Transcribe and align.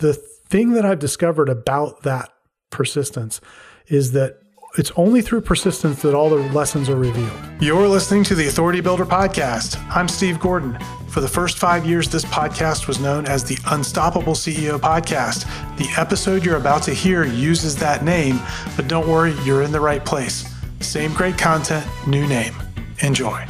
the 0.00 0.14
thing 0.14 0.72
that 0.72 0.84
I've 0.84 0.98
discovered 0.98 1.48
about 1.48 2.02
that 2.02 2.30
persistence 2.70 3.40
is 3.86 4.12
that 4.12 4.38
it's 4.78 4.92
only 4.96 5.20
through 5.20 5.40
persistence 5.42 6.02
that 6.02 6.14
all 6.14 6.30
the 6.30 6.36
lessons 6.52 6.88
are 6.88 6.96
revealed. 6.96 7.38
You're 7.60 7.88
listening 7.88 8.22
to 8.24 8.34
the 8.34 8.46
Authority 8.46 8.80
Builder 8.80 9.04
Podcast. 9.04 9.76
I'm 9.94 10.08
Steve 10.08 10.38
Gordon. 10.38 10.78
For 11.08 11.20
the 11.20 11.28
first 11.28 11.58
five 11.58 11.84
years, 11.84 12.08
this 12.08 12.24
podcast 12.26 12.86
was 12.86 13.00
known 13.00 13.26
as 13.26 13.42
the 13.42 13.58
Unstoppable 13.72 14.34
CEO 14.34 14.78
Podcast. 14.78 15.44
The 15.76 15.88
episode 16.00 16.44
you're 16.44 16.56
about 16.56 16.84
to 16.84 16.94
hear 16.94 17.24
uses 17.24 17.74
that 17.76 18.04
name, 18.04 18.38
but 18.76 18.86
don't 18.86 19.08
worry, 19.08 19.34
you're 19.44 19.62
in 19.62 19.72
the 19.72 19.80
right 19.80 20.04
place. 20.04 20.48
Same 20.78 21.12
great 21.12 21.36
content, 21.36 21.84
new 22.06 22.26
name. 22.28 22.54
Enjoy. 23.00 23.44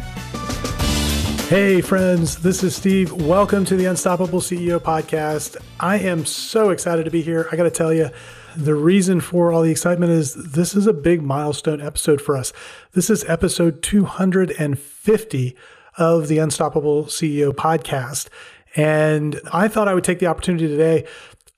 Hey, 1.50 1.80
friends, 1.80 2.42
this 2.42 2.62
is 2.62 2.76
Steve. 2.76 3.10
Welcome 3.12 3.64
to 3.64 3.74
the 3.74 3.86
Unstoppable 3.86 4.38
CEO 4.38 4.78
Podcast. 4.78 5.56
I 5.80 5.98
am 5.98 6.24
so 6.24 6.70
excited 6.70 7.06
to 7.06 7.10
be 7.10 7.22
here. 7.22 7.48
I 7.50 7.56
got 7.56 7.64
to 7.64 7.72
tell 7.72 7.92
you, 7.92 8.10
the 8.56 8.76
reason 8.76 9.20
for 9.20 9.50
all 9.50 9.62
the 9.62 9.70
excitement 9.72 10.12
is 10.12 10.32
this 10.34 10.76
is 10.76 10.86
a 10.86 10.92
big 10.92 11.22
milestone 11.22 11.80
episode 11.80 12.20
for 12.20 12.36
us. 12.36 12.52
This 12.92 13.10
is 13.10 13.24
episode 13.24 13.82
250 13.82 15.56
of 15.98 16.28
the 16.28 16.38
Unstoppable 16.38 17.06
CEO 17.06 17.50
podcast. 17.50 18.28
And 18.76 19.40
I 19.52 19.66
thought 19.66 19.88
I 19.88 19.94
would 19.94 20.04
take 20.04 20.20
the 20.20 20.28
opportunity 20.28 20.68
today 20.68 21.04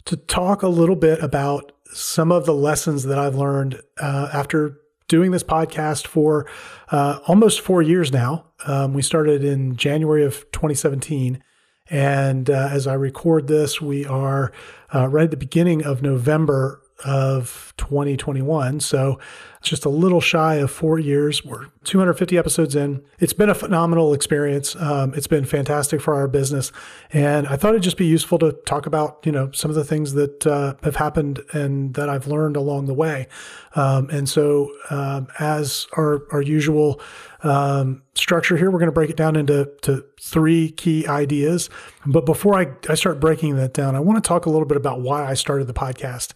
to 0.07 0.17
talk 0.17 0.63
a 0.63 0.69
little 0.69 0.97
bit 0.97 1.23
about 1.23 1.71
some 1.93 2.33
of 2.33 2.47
the 2.47 2.55
lessons 2.55 3.03
that 3.03 3.19
I've 3.19 3.35
learned 3.35 3.83
uh, 4.01 4.31
after 4.33 4.81
doing 5.09 5.31
this 5.31 5.43
podcast 5.43 6.07
for 6.07 6.47
uh, 6.91 7.19
almost 7.27 7.61
four 7.61 7.83
years 7.83 8.13
now. 8.13 8.47
Um, 8.67 8.95
we 8.95 9.03
started 9.03 9.45
in 9.45 9.77
January 9.77 10.25
of 10.25 10.51
2017. 10.53 11.43
And 11.91 12.49
uh, 12.49 12.69
as 12.71 12.87
I 12.87 12.95
record 12.95 13.49
this, 13.49 13.81
we 13.81 14.07
are 14.07 14.53
uh, 14.95 15.09
right 15.09 15.25
at 15.25 15.31
the 15.31 15.37
beginning 15.37 15.85
of 15.85 16.01
November 16.03 16.82
of 17.05 17.73
2021. 17.79 18.81
So 18.81 19.19
it's 19.59 19.69
just 19.69 19.85
a 19.85 19.89
little 19.89 20.21
shy 20.21 20.57
of 20.57 20.71
four 20.71 20.99
years. 20.99 21.45
We're 21.45 21.67
250 21.85 22.37
episodes 22.39 22.75
in. 22.75 23.03
It's 23.19 23.33
been 23.33 23.49
a 23.49 23.55
phenomenal 23.55 24.13
experience. 24.13 24.75
Um, 24.77 25.15
it's 25.15 25.27
been 25.27 25.45
fantastic 25.45 26.01
for 26.01 26.15
our 26.15 26.29
business, 26.29 26.73
and 27.13 27.47
I 27.47 27.57
thought 27.57 27.71
it'd 27.71 27.83
just 27.83 27.97
be 27.97 28.07
useful 28.07 28.39
to 28.41 28.53
talk 28.67 28.87
about 28.87 29.21
you 29.25 29.33
know 29.33 29.51
some 29.53 29.71
of 29.71 29.75
the 29.75 29.85
things 29.85 30.15
that 30.15 30.47
uh, 30.47 30.75
have 30.83 30.97
happened 30.97 31.43
and 31.53 31.95
that 31.95 32.09
I've 32.09 32.27
learned 32.27 32.57
along 32.57 32.87
the 32.87 32.95
way. 32.95 33.29
Um, 33.75 34.11
and 34.11 34.29
so, 34.29 34.73
um, 34.91 35.29
as 35.39 35.87
our 35.97 36.23
our 36.33 36.43
usual 36.43 37.01
um, 37.43 38.03
structure 38.15 38.57
here, 38.57 38.71
we're 38.71 38.79
going 38.79 38.87
to 38.87 38.93
break 38.93 39.11
it 39.11 39.17
down 39.17 39.37
into 39.37 39.71
to 39.83 40.05
three 40.21 40.71
key 40.71 41.07
ideas. 41.07 41.71
But 42.07 42.27
before 42.27 42.59
I, 42.59 42.67
I 42.89 42.95
start 42.95 43.21
breaking 43.21 43.57
that 43.57 43.75
down, 43.75 43.95
I 43.97 44.01
want 44.01 44.23
to 44.23 44.27
talk 44.27 44.47
a 44.47 44.51
little 44.51 44.67
bit 44.67 44.77
about 44.77 45.01
why 45.01 45.25
I 45.25 45.35
started 45.35 45.67
the 45.67 45.75
podcast 45.75 46.33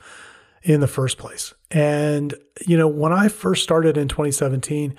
in 0.66 0.80
the 0.80 0.88
first 0.88 1.16
place. 1.16 1.54
And, 1.70 2.34
you 2.66 2.76
know, 2.76 2.88
when 2.88 3.12
I 3.12 3.28
first 3.28 3.62
started 3.62 3.96
in 3.96 4.08
2017, 4.08 4.96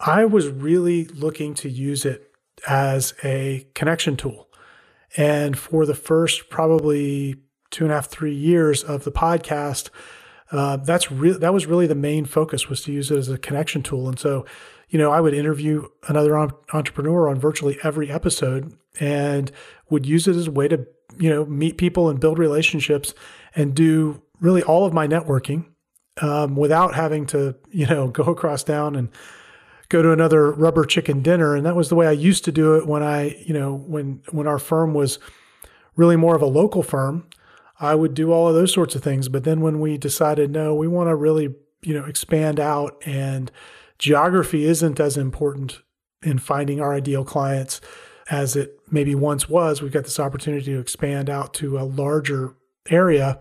I 0.00 0.24
was 0.24 0.48
really 0.48 1.04
looking 1.04 1.52
to 1.56 1.68
use 1.68 2.06
it 2.06 2.32
as 2.66 3.12
a 3.22 3.66
connection 3.74 4.16
tool. 4.16 4.48
And 5.16 5.58
for 5.58 5.84
the 5.84 5.94
first 5.94 6.48
probably 6.48 7.36
two 7.70 7.84
and 7.84 7.92
a 7.92 7.96
half, 7.96 8.06
three 8.06 8.34
years 8.34 8.82
of 8.82 9.04
the 9.04 9.12
podcast, 9.12 9.90
uh, 10.50 10.78
that's 10.78 11.12
re- 11.12 11.36
that 11.36 11.52
was 11.52 11.66
really 11.66 11.86
the 11.86 11.94
main 11.94 12.24
focus 12.24 12.70
was 12.70 12.80
to 12.82 12.92
use 12.92 13.10
it 13.10 13.18
as 13.18 13.28
a 13.28 13.36
connection 13.36 13.82
tool. 13.82 14.08
And 14.08 14.18
so, 14.18 14.46
you 14.88 14.98
know, 14.98 15.12
I 15.12 15.20
would 15.20 15.34
interview 15.34 15.86
another 16.08 16.38
entrepreneur 16.72 17.28
on 17.28 17.38
virtually 17.38 17.78
every 17.82 18.10
episode 18.10 18.72
and 18.98 19.52
would 19.90 20.06
use 20.06 20.26
it 20.26 20.36
as 20.36 20.46
a 20.46 20.50
way 20.50 20.68
to, 20.68 20.86
you 21.18 21.28
know, 21.28 21.44
meet 21.44 21.76
people 21.76 22.08
and 22.08 22.18
build 22.18 22.38
relationships 22.38 23.12
and 23.54 23.74
do 23.74 24.22
really 24.40 24.62
all 24.62 24.84
of 24.84 24.92
my 24.92 25.06
networking 25.06 25.66
um, 26.20 26.56
without 26.56 26.94
having 26.94 27.26
to, 27.26 27.56
you 27.70 27.86
know, 27.86 28.08
go 28.20 28.24
across 28.24 28.62
town 28.62 28.94
and 28.94 29.08
go 29.88 30.02
to 30.02 30.12
another 30.12 30.50
rubber 30.52 30.84
chicken 30.84 31.22
dinner. 31.22 31.54
And 31.54 31.64
that 31.66 31.76
was 31.76 31.88
the 31.88 31.94
way 31.94 32.06
I 32.06 32.12
used 32.12 32.44
to 32.44 32.52
do 32.52 32.74
it 32.74 32.86
when 32.86 33.02
I, 33.02 33.36
you 33.44 33.54
know, 33.54 33.74
when 33.74 34.22
when 34.30 34.46
our 34.46 34.58
firm 34.58 34.94
was 34.94 35.18
really 35.96 36.16
more 36.16 36.34
of 36.34 36.42
a 36.42 36.46
local 36.46 36.82
firm. 36.82 37.28
I 37.80 37.94
would 37.94 38.14
do 38.14 38.32
all 38.32 38.48
of 38.48 38.54
those 38.54 38.72
sorts 38.72 38.94
of 38.94 39.02
things. 39.02 39.28
But 39.28 39.44
then 39.44 39.60
when 39.60 39.80
we 39.80 39.98
decided, 39.98 40.50
no, 40.50 40.74
we 40.74 40.86
want 40.86 41.08
to 41.08 41.14
really, 41.16 41.54
you 41.82 41.92
know, 41.92 42.04
expand 42.04 42.60
out 42.60 43.02
and 43.04 43.50
geography 43.98 44.64
isn't 44.64 45.00
as 45.00 45.16
important 45.16 45.80
in 46.22 46.38
finding 46.38 46.80
our 46.80 46.94
ideal 46.94 47.24
clients 47.24 47.80
as 48.30 48.56
it 48.56 48.78
maybe 48.90 49.14
once 49.14 49.48
was. 49.48 49.82
We've 49.82 49.92
got 49.92 50.04
this 50.04 50.20
opportunity 50.20 50.66
to 50.66 50.78
expand 50.78 51.28
out 51.28 51.52
to 51.54 51.78
a 51.78 51.84
larger 51.84 52.54
area 52.88 53.40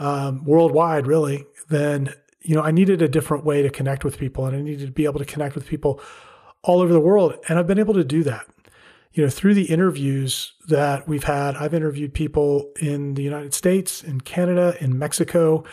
um, 0.00 0.44
worldwide, 0.44 1.06
really, 1.06 1.44
then 1.68 2.12
you 2.40 2.56
know 2.56 2.62
I 2.62 2.70
needed 2.70 3.02
a 3.02 3.08
different 3.08 3.44
way 3.44 3.62
to 3.62 3.70
connect 3.70 4.02
with 4.02 4.18
people, 4.18 4.46
and 4.46 4.56
I 4.56 4.60
needed 4.60 4.86
to 4.86 4.92
be 4.92 5.04
able 5.04 5.20
to 5.20 5.24
connect 5.24 5.54
with 5.54 5.66
people 5.66 6.00
all 6.62 6.80
over 6.80 6.92
the 6.92 7.00
world, 7.00 7.34
and 7.48 7.58
I've 7.58 7.66
been 7.66 7.78
able 7.78 7.94
to 7.94 8.04
do 8.04 8.24
that. 8.24 8.46
You 9.12 9.24
know, 9.24 9.30
through 9.30 9.54
the 9.54 9.64
interviews 9.64 10.52
that 10.68 11.06
we've 11.08 11.24
had, 11.24 11.56
I've 11.56 11.74
interviewed 11.74 12.14
people 12.14 12.70
in 12.80 13.14
the 13.14 13.22
United 13.22 13.52
States, 13.52 14.04
in 14.04 14.20
Canada, 14.20 14.76
in 14.80 14.98
Mexico. 14.98 15.64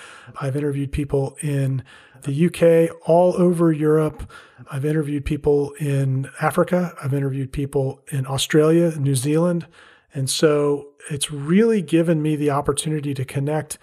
I've 0.41 0.55
interviewed 0.55 0.91
people 0.91 1.38
in 1.41 1.83
the 2.23 2.47
UK, 2.47 2.97
all 3.07 3.35
over 3.38 3.71
Europe. 3.71 4.29
I've 4.71 4.85
interviewed 4.85 5.23
people 5.23 5.71
in 5.79 6.27
Africa. 6.41 6.95
I've 7.01 7.13
interviewed 7.13 7.51
people 7.51 8.01
in 8.07 8.25
Australia, 8.25 8.91
New 8.97 9.15
Zealand. 9.15 9.67
And 10.15 10.27
so 10.29 10.88
it's 11.11 11.31
really 11.31 11.83
given 11.83 12.23
me 12.23 12.35
the 12.35 12.49
opportunity 12.49 13.13
to 13.13 13.23
connect 13.23 13.77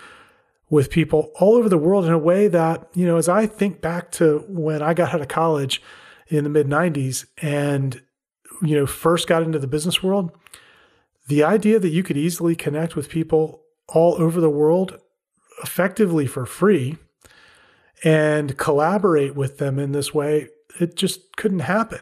with 0.70 0.90
people 0.90 1.30
all 1.36 1.54
over 1.54 1.68
the 1.68 1.78
world 1.78 2.04
in 2.04 2.12
a 2.12 2.18
way 2.18 2.48
that, 2.48 2.88
you 2.94 3.06
know, 3.06 3.16
as 3.16 3.28
I 3.28 3.46
think 3.46 3.80
back 3.80 4.10
to 4.12 4.44
when 4.48 4.82
I 4.82 4.94
got 4.94 5.14
out 5.14 5.20
of 5.20 5.28
college 5.28 5.82
in 6.28 6.44
the 6.44 6.50
mid 6.50 6.66
90s 6.66 7.26
and, 7.42 8.00
you 8.62 8.74
know, 8.74 8.86
first 8.86 9.28
got 9.28 9.42
into 9.42 9.58
the 9.58 9.66
business 9.66 10.02
world, 10.02 10.32
the 11.28 11.44
idea 11.44 11.78
that 11.78 11.90
you 11.90 12.02
could 12.02 12.16
easily 12.16 12.54
connect 12.54 12.96
with 12.96 13.08
people 13.08 13.62
all 13.88 14.14
over 14.20 14.40
the 14.40 14.50
world 14.50 14.98
effectively 15.62 16.26
for 16.26 16.46
free 16.46 16.96
and 18.02 18.56
collaborate 18.58 19.34
with 19.34 19.58
them 19.58 19.78
in 19.78 19.92
this 19.92 20.12
way, 20.12 20.48
it 20.80 20.96
just 20.96 21.36
couldn't 21.36 21.60
happen. 21.60 22.00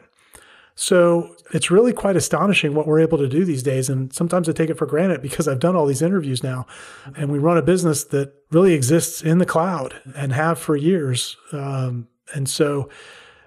So 0.82 1.36
it's 1.52 1.70
really 1.70 1.92
quite 1.92 2.16
astonishing 2.16 2.74
what 2.74 2.88
we're 2.88 2.98
able 2.98 3.16
to 3.18 3.28
do 3.28 3.44
these 3.44 3.62
days. 3.62 3.88
And 3.88 4.12
sometimes 4.12 4.48
I 4.48 4.52
take 4.52 4.68
it 4.68 4.76
for 4.76 4.84
granted 4.84 5.22
because 5.22 5.46
I've 5.46 5.60
done 5.60 5.76
all 5.76 5.86
these 5.86 6.02
interviews 6.02 6.42
now 6.42 6.66
and 7.14 7.30
we 7.30 7.38
run 7.38 7.56
a 7.56 7.62
business 7.62 8.02
that 8.06 8.34
really 8.50 8.74
exists 8.74 9.22
in 9.22 9.38
the 9.38 9.46
cloud 9.46 9.94
and 10.16 10.32
have 10.32 10.58
for 10.58 10.74
years. 10.74 11.36
Um, 11.52 12.08
and 12.34 12.48
so 12.48 12.88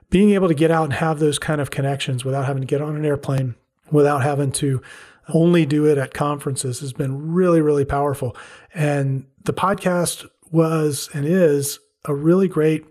being 0.09 0.29
able 0.29 0.47
to 0.47 0.53
get 0.53 0.72
out 0.72 0.85
and 0.85 0.94
have 0.94 1.19
those 1.19 1.38
kind 1.38 1.59
of 1.59 1.72
connections 1.72 2.24
without 2.24 2.45
having 2.45 2.62
to 2.62 2.68
get 2.68 2.81
on 2.81 2.95
an 2.95 3.03
airplane, 3.03 3.56
without 3.91 4.24
having 4.24 4.53
to 4.53 4.81
only 5.28 5.66
do 5.66 5.85
it 5.85 5.97
at 5.97 6.13
conferences 6.13 6.79
has 6.79 6.94
been 6.94 7.34
really, 7.34 7.59
really 7.59 7.84
powerful. 7.84 8.34
And 8.74 9.25
the 9.44 9.51
podcast 9.51 10.25
was 10.51 11.09
and 11.13 11.25
is 11.25 11.81
a 12.06 12.16
really 12.16 12.47
great 12.47 12.85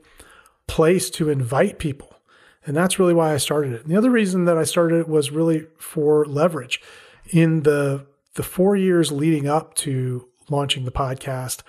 place 0.66 1.08
to 1.12 1.30
invite 1.30 1.78
people 1.78 2.13
and 2.66 2.76
that's 2.76 2.98
really 2.98 3.14
why 3.14 3.34
I 3.34 3.36
started 3.36 3.72
it. 3.72 3.82
And 3.82 3.90
the 3.90 3.96
other 3.96 4.10
reason 4.10 4.44
that 4.46 4.58
I 4.58 4.64
started 4.64 5.00
it 5.00 5.08
was 5.08 5.30
really 5.30 5.66
for 5.78 6.24
leverage. 6.24 6.80
In 7.30 7.62
the 7.62 8.06
the 8.34 8.42
4 8.42 8.74
years 8.74 9.12
leading 9.12 9.46
up 9.46 9.74
to 9.74 10.28
launching 10.48 10.84
the 10.84 10.90
podcast, 10.90 11.62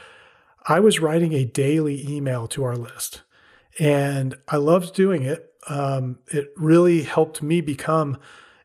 I 0.68 0.80
was 0.80 1.00
writing 1.00 1.34
a 1.34 1.46
daily 1.46 2.08
email 2.10 2.48
to 2.48 2.64
our 2.64 2.76
list. 2.76 3.22
And 3.80 4.36
I 4.48 4.58
loved 4.58 4.96
doing 4.96 5.24
it. 5.24 5.52
Um, 5.68 6.20
it 6.28 6.52
really 6.58 7.04
helped 7.04 7.44
me 7.44 7.62
become 7.62 8.18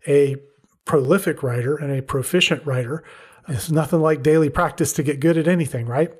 a 0.06 0.36
prolific 0.84 1.42
writer 1.42 1.76
and 1.76 1.92
a 1.92 2.02
proficient 2.02 2.64
writer. 2.64 3.04
It's 3.48 3.70
nothing 3.70 4.00
like 4.00 4.22
daily 4.22 4.48
practice 4.48 4.92
to 4.94 5.02
get 5.02 5.20
good 5.20 5.36
at 5.36 5.48
anything, 5.48 5.86
right? 5.86 6.12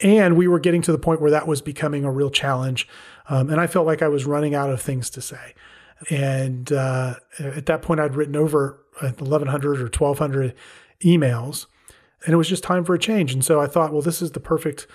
And 0.00 0.36
we 0.36 0.48
were 0.48 0.60
getting 0.60 0.82
to 0.82 0.92
the 0.92 0.98
point 0.98 1.20
where 1.20 1.30
that 1.30 1.46
was 1.46 1.60
becoming 1.60 2.04
a 2.04 2.10
real 2.10 2.30
challenge. 2.30 2.88
Um, 3.28 3.50
and 3.50 3.60
I 3.60 3.66
felt 3.66 3.86
like 3.86 4.02
I 4.02 4.08
was 4.08 4.24
running 4.24 4.54
out 4.54 4.70
of 4.70 4.80
things 4.80 5.10
to 5.10 5.20
say. 5.20 5.54
And 6.10 6.72
uh, 6.72 7.14
at 7.38 7.66
that 7.66 7.82
point, 7.82 8.00
I'd 8.00 8.16
written 8.16 8.36
over 8.36 8.80
1,100 9.00 9.80
or 9.80 9.84
1,200 9.84 10.54
emails, 11.04 11.66
and 12.24 12.34
it 12.34 12.36
was 12.36 12.48
just 12.48 12.62
time 12.62 12.84
for 12.84 12.94
a 12.94 12.98
change. 12.98 13.32
And 13.32 13.44
so 13.44 13.60
I 13.60 13.66
thought, 13.66 13.92
well, 13.92 14.02
this 14.02 14.22
is 14.22 14.32
the 14.32 14.40
perfect 14.40 14.86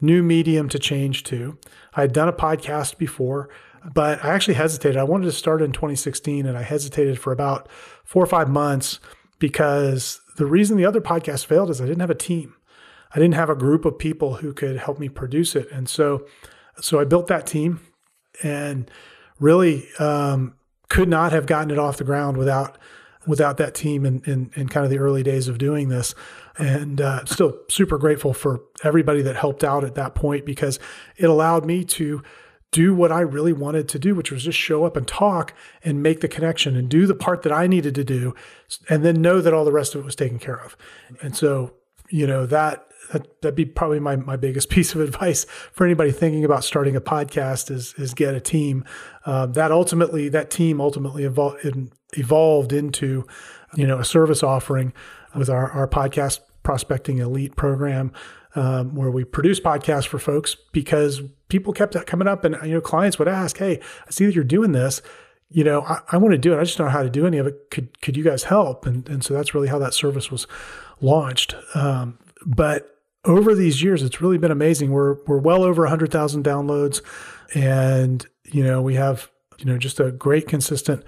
new 0.00 0.22
medium 0.22 0.68
to 0.68 0.78
change 0.78 1.24
to. 1.24 1.58
I 1.94 2.02
had 2.02 2.12
done 2.12 2.28
a 2.28 2.32
podcast 2.32 2.98
before, 2.98 3.48
but 3.92 4.24
I 4.24 4.30
actually 4.30 4.54
hesitated. 4.54 4.96
I 4.96 5.04
wanted 5.04 5.26
to 5.26 5.32
start 5.32 5.62
in 5.62 5.72
2016, 5.72 6.46
and 6.46 6.56
I 6.56 6.62
hesitated 6.62 7.18
for 7.18 7.32
about 7.32 7.68
four 8.04 8.22
or 8.22 8.26
five 8.26 8.48
months 8.48 9.00
because 9.38 10.20
the 10.36 10.46
reason 10.46 10.76
the 10.76 10.84
other 10.84 11.00
podcast 11.00 11.46
failed 11.46 11.70
is 11.70 11.80
I 11.80 11.86
didn't 11.86 12.00
have 12.00 12.10
a 12.10 12.14
team. 12.14 12.54
I 13.12 13.18
didn't 13.18 13.34
have 13.34 13.50
a 13.50 13.54
group 13.54 13.84
of 13.84 13.98
people 13.98 14.34
who 14.36 14.52
could 14.52 14.76
help 14.76 14.98
me 14.98 15.08
produce 15.08 15.56
it. 15.56 15.70
And 15.72 15.88
so 15.88 16.26
so 16.80 17.00
I 17.00 17.04
built 17.04 17.26
that 17.28 17.46
team 17.46 17.80
and 18.42 18.90
really 19.40 19.88
um, 19.98 20.54
could 20.88 21.08
not 21.08 21.32
have 21.32 21.46
gotten 21.46 21.70
it 21.70 21.78
off 21.78 21.96
the 21.96 22.04
ground 22.04 22.36
without 22.36 22.78
without 23.26 23.58
that 23.58 23.74
team 23.74 24.06
in, 24.06 24.22
in, 24.24 24.50
in, 24.54 24.68
kind 24.68 24.84
of 24.84 24.90
the 24.90 24.98
early 24.98 25.22
days 25.22 25.48
of 25.48 25.58
doing 25.58 25.90
this. 25.90 26.14
And 26.56 26.98
uh, 26.98 27.26
still 27.26 27.58
super 27.68 27.98
grateful 27.98 28.32
for 28.32 28.62
everybody 28.82 29.20
that 29.20 29.36
helped 29.36 29.62
out 29.62 29.84
at 29.84 29.96
that 29.96 30.14
point 30.14 30.46
because 30.46 30.78
it 31.16 31.28
allowed 31.28 31.66
me 31.66 31.84
to 31.84 32.22
do 32.70 32.94
what 32.94 33.12
I 33.12 33.20
really 33.20 33.52
wanted 33.52 33.88
to 33.90 33.98
do, 33.98 34.14
which 34.14 34.30
was 34.30 34.44
just 34.44 34.58
show 34.58 34.84
up 34.84 34.96
and 34.96 35.06
talk 35.06 35.54
and 35.84 36.02
make 36.02 36.20
the 36.20 36.28
connection 36.28 36.76
and 36.76 36.88
do 36.88 37.06
the 37.06 37.14
part 37.14 37.42
that 37.42 37.52
I 37.52 37.66
needed 37.66 37.94
to 37.96 38.04
do, 38.04 38.34
and 38.88 39.04
then 39.04 39.22
know 39.22 39.40
that 39.40 39.54
all 39.54 39.64
the 39.64 39.72
rest 39.72 39.94
of 39.94 40.02
it 40.02 40.04
was 40.04 40.16
taken 40.16 40.38
care 40.38 40.60
of. 40.60 40.76
And 41.22 41.36
so, 41.36 41.74
you 42.10 42.26
know, 42.26 42.46
that 42.46 42.88
that, 43.12 43.40
that'd 43.40 43.54
be 43.54 43.64
probably 43.64 44.00
my, 44.00 44.16
my 44.16 44.36
biggest 44.36 44.68
piece 44.70 44.94
of 44.94 45.00
advice 45.00 45.44
for 45.72 45.84
anybody 45.84 46.12
thinking 46.12 46.44
about 46.44 46.64
starting 46.64 46.96
a 46.96 47.00
podcast 47.00 47.70
is, 47.70 47.94
is 47.96 48.14
get 48.14 48.34
a 48.34 48.40
team. 48.40 48.84
Uh, 49.24 49.46
that 49.46 49.70
ultimately, 49.70 50.28
that 50.28 50.50
team 50.50 50.80
ultimately 50.80 51.24
evolved, 51.24 51.66
evolved 52.16 52.72
into, 52.72 53.26
you 53.74 53.86
know, 53.86 53.98
a 53.98 54.04
service 54.04 54.42
offering 54.42 54.92
with 55.34 55.50
our, 55.50 55.70
our 55.70 55.88
podcast 55.88 56.40
prospecting 56.62 57.18
elite 57.18 57.56
program, 57.56 58.12
um, 58.54 58.94
where 58.94 59.10
we 59.10 59.24
produce 59.24 59.60
podcasts 59.60 60.06
for 60.06 60.18
folks 60.18 60.56
because 60.72 61.22
people 61.48 61.72
kept 61.72 61.94
coming 62.06 62.28
up 62.28 62.44
and, 62.44 62.56
you 62.62 62.74
know, 62.74 62.80
clients 62.80 63.18
would 63.18 63.28
ask, 63.28 63.58
Hey, 63.58 63.80
I 64.06 64.10
see 64.10 64.26
that 64.26 64.34
you're 64.34 64.44
doing 64.44 64.72
this 64.72 65.02
you 65.50 65.64
know, 65.64 65.82
I, 65.82 66.00
I, 66.12 66.16
want 66.18 66.32
to 66.32 66.38
do 66.38 66.52
it. 66.52 66.60
I 66.60 66.64
just 66.64 66.76
don't 66.76 66.88
know 66.88 66.92
how 66.92 67.02
to 67.02 67.10
do 67.10 67.26
any 67.26 67.38
of 67.38 67.46
it. 67.46 67.70
Could 67.70 68.00
could 68.02 68.16
you 68.16 68.24
guys 68.24 68.44
help? 68.44 68.86
And 68.86 69.08
and 69.08 69.24
so 69.24 69.34
that's 69.34 69.54
really 69.54 69.68
how 69.68 69.78
that 69.78 69.94
service 69.94 70.30
was 70.30 70.46
launched. 71.00 71.54
Um, 71.74 72.18
but 72.44 72.98
over 73.24 73.54
these 73.54 73.82
years, 73.82 74.02
it's 74.02 74.20
really 74.20 74.38
been 74.38 74.50
amazing. 74.50 74.90
We're 74.90 75.16
we're 75.26 75.38
well 75.38 75.62
over 75.62 75.86
hundred 75.86 76.12
thousand 76.12 76.44
downloads, 76.44 77.00
and 77.54 78.26
you 78.44 78.62
know 78.62 78.82
we 78.82 78.94
have 78.94 79.30
you 79.58 79.64
know 79.64 79.78
just 79.78 80.00
a 80.00 80.12
great 80.12 80.48
consistent 80.48 81.04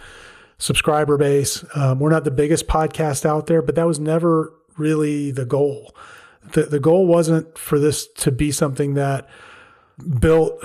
subscriber 0.58 1.16
base. 1.16 1.64
Um, 1.74 1.98
we're 1.98 2.10
not 2.10 2.24
the 2.24 2.30
biggest 2.30 2.66
podcast 2.66 3.26
out 3.26 3.46
there, 3.46 3.62
but 3.62 3.74
that 3.74 3.86
was 3.86 3.98
never 3.98 4.52
really 4.76 5.30
the 5.30 5.44
goal. 5.44 5.94
The 6.52 6.62
the 6.62 6.80
goal 6.80 7.06
wasn't 7.06 7.58
for 7.58 7.78
this 7.78 8.06
to 8.18 8.32
be 8.32 8.52
something 8.52 8.94
that 8.94 9.28
built 10.20 10.64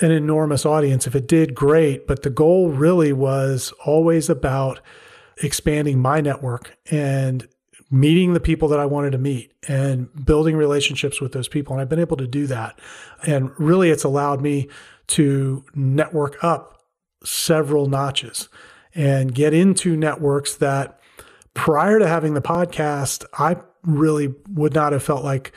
an 0.00 0.10
enormous 0.10 0.64
audience. 0.64 1.06
If 1.06 1.14
it 1.14 1.26
did, 1.26 1.54
great. 1.54 2.06
But 2.06 2.22
the 2.22 2.30
goal 2.30 2.70
really 2.70 3.12
was 3.12 3.72
always 3.84 4.28
about 4.28 4.80
expanding 5.42 6.00
my 6.00 6.20
network 6.20 6.76
and 6.90 7.48
meeting 7.90 8.34
the 8.34 8.40
people 8.40 8.68
that 8.68 8.80
I 8.80 8.86
wanted 8.86 9.12
to 9.12 9.18
meet 9.18 9.52
and 9.66 10.08
building 10.24 10.56
relationships 10.56 11.20
with 11.20 11.32
those 11.32 11.48
people. 11.48 11.72
And 11.72 11.80
I've 11.80 11.88
been 11.88 11.98
able 11.98 12.18
to 12.18 12.26
do 12.26 12.46
that. 12.48 12.78
And 13.26 13.50
really, 13.58 13.90
it's 13.90 14.04
allowed 14.04 14.40
me 14.40 14.68
to 15.08 15.64
network 15.74 16.42
up 16.44 16.82
several 17.24 17.86
notches 17.86 18.48
and 18.94 19.34
get 19.34 19.54
into 19.54 19.96
networks 19.96 20.54
that 20.56 21.00
prior 21.54 21.98
to 21.98 22.06
having 22.06 22.34
the 22.34 22.42
podcast, 22.42 23.24
I 23.38 23.56
really 23.82 24.34
would 24.50 24.74
not 24.74 24.92
have 24.92 25.02
felt 25.02 25.24
like 25.24 25.52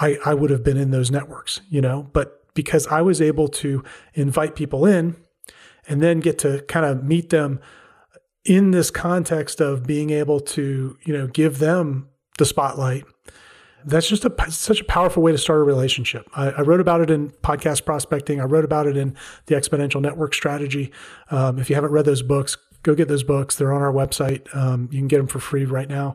I, 0.00 0.18
I 0.24 0.34
would 0.34 0.50
have 0.50 0.62
been 0.62 0.76
in 0.76 0.90
those 0.90 1.10
networks, 1.10 1.60
you 1.68 1.80
know, 1.80 2.08
but 2.12 2.41
because 2.54 2.86
I 2.86 3.02
was 3.02 3.20
able 3.20 3.48
to 3.48 3.82
invite 4.14 4.54
people 4.56 4.86
in 4.86 5.16
and 5.88 6.00
then 6.00 6.20
get 6.20 6.38
to 6.40 6.62
kind 6.68 6.86
of 6.86 7.02
meet 7.04 7.30
them 7.30 7.60
in 8.44 8.72
this 8.72 8.90
context 8.90 9.60
of 9.60 9.86
being 9.86 10.10
able 10.10 10.40
to, 10.40 10.96
you 11.04 11.16
know, 11.16 11.26
give 11.26 11.58
them 11.58 12.08
the 12.38 12.44
spotlight. 12.44 13.04
That's 13.84 14.08
just 14.08 14.24
a 14.24 14.50
such 14.50 14.80
a 14.80 14.84
powerful 14.84 15.22
way 15.22 15.32
to 15.32 15.38
start 15.38 15.60
a 15.60 15.64
relationship. 15.64 16.28
I, 16.34 16.50
I 16.50 16.60
wrote 16.60 16.80
about 16.80 17.00
it 17.00 17.10
in 17.10 17.30
podcast 17.30 17.84
prospecting. 17.84 18.40
I 18.40 18.44
wrote 18.44 18.64
about 18.64 18.86
it 18.86 18.96
in 18.96 19.16
the 19.46 19.56
exponential 19.56 20.00
network 20.00 20.34
strategy. 20.34 20.92
Um, 21.30 21.58
if 21.58 21.68
you 21.68 21.74
haven't 21.74 21.90
read 21.90 22.04
those 22.04 22.22
books, 22.22 22.56
go 22.84 22.94
get 22.94 23.08
those 23.08 23.24
books. 23.24 23.56
They're 23.56 23.72
on 23.72 23.82
our 23.82 23.92
website. 23.92 24.54
Um, 24.56 24.88
you 24.92 24.98
can 24.98 25.08
get 25.08 25.18
them 25.18 25.26
for 25.26 25.40
free 25.40 25.64
right 25.64 25.88
now. 25.88 26.14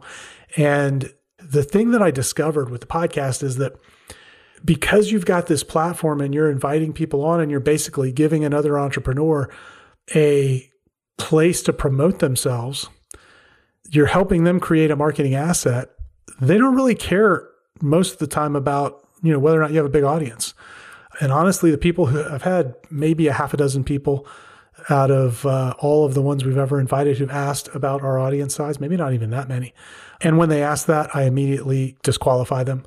And 0.56 1.12
the 1.40 1.64
thing 1.64 1.92
that 1.92 2.02
I 2.02 2.10
discovered 2.10 2.70
with 2.70 2.82
the 2.82 2.88
podcast 2.88 3.44
is 3.44 3.58
that 3.58 3.74
because 4.66 5.12
you've 5.12 5.26
got 5.26 5.48
this 5.48 5.64
platform 5.64 6.22
and 6.22 6.34
you're 6.34 6.52
inviting 6.52 6.94
people 6.94 7.24
on 7.24 7.40
and 7.40 7.52
you're 7.52 7.60
basically 7.60 8.12
giving 8.12 8.44
another 8.44 8.78
entrepreneur 8.80 9.50
a 10.16 10.70
place 11.18 11.62
to 11.64 11.74
promote 11.74 12.20
themselves, 12.20 12.90
you're 13.90 14.08
helping 14.08 14.44
them 14.44 14.60
create 14.60 14.92
a 14.92 14.96
marketing 14.96 15.36
asset. 15.36 15.90
They 16.42 16.58
don't 16.58 16.76
really 16.76 16.96
care 16.96 17.48
most 17.82 18.14
of 18.14 18.20
the 18.20 18.28
time 18.28 18.56
about, 18.56 19.08
you 19.22 19.32
know, 19.32 19.40
whether 19.40 19.58
or 19.58 19.62
not 19.62 19.72
you 19.72 19.78
have 19.78 19.86
a 19.86 19.90
big 19.90 20.04
audience. 20.04 20.54
And 21.20 21.32
honestly, 21.32 21.72
the 21.72 21.78
people 21.78 22.08
who 22.08 22.18
have 22.18 22.44
had 22.44 22.76
maybe 22.92 23.28
a 23.28 23.34
half 23.34 23.54
a 23.54 23.58
dozen 23.58 23.84
people 23.84 24.28
out 24.90 25.10
of 25.10 25.46
uh, 25.46 25.74
all 25.80 26.06
of 26.06 26.14
the 26.14 26.22
ones 26.22 26.46
we've 26.46 26.58
ever 26.58 26.80
invited 26.80 27.18
who've 27.18 27.32
asked 27.32 27.68
about 27.74 28.04
our 28.04 28.20
audience 28.20 28.54
size, 28.54 28.80
maybe 28.80 28.96
not 28.96 29.14
even 29.14 29.32
that 29.32 29.48
many. 29.48 29.74
And 30.22 30.38
when 30.38 30.50
they 30.50 30.62
ask 30.62 30.86
that, 30.88 31.16
I 31.16 31.24
immediately 31.24 31.98
disqualify 32.04 32.64
them 32.64 32.86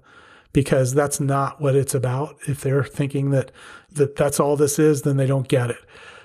because 0.52 0.94
that's 0.94 1.20
not 1.20 1.60
what 1.60 1.76
it's 1.76 1.94
about. 1.94 2.36
If 2.46 2.60
they're 2.60 2.84
thinking 2.84 3.30
that, 3.30 3.52
that 3.92 4.16
that's 4.16 4.40
all 4.40 4.56
this 4.56 4.78
is, 4.78 5.02
then 5.02 5.16
they 5.16 5.26
don't 5.26 5.48
get 5.48 5.70
it. 5.70 5.78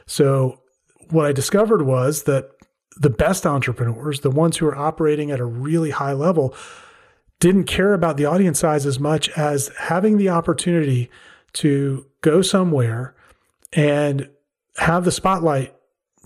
So 0.08 0.62
what 1.10 1.26
I 1.26 1.32
discovered 1.32 1.84
was 1.84 2.24
that 2.24 2.50
the 2.98 3.10
best 3.10 3.46
entrepreneurs, 3.46 4.22
the 4.22 4.32
ones 4.32 4.58
who 4.58 4.68
are 4.68 4.76
operating 4.76 5.32
at 5.32 5.40
a 5.40 5.46
really 5.46 5.92
high 5.92 6.14
level, 6.14 6.56
didn't 7.40 7.66
care 7.66 7.94
about 7.94 8.18
the 8.18 8.26
audience 8.26 8.60
size 8.60 8.86
as 8.86 9.00
much 9.00 9.30
as 9.30 9.70
having 9.80 10.18
the 10.18 10.30
opportunity 10.30 11.10
to 11.54 12.06
go 12.22 12.42
somewhere 12.42 13.14
and 13.74 14.30
have 14.78 15.06
the 15.06 15.12
spotlight, 15.12 15.76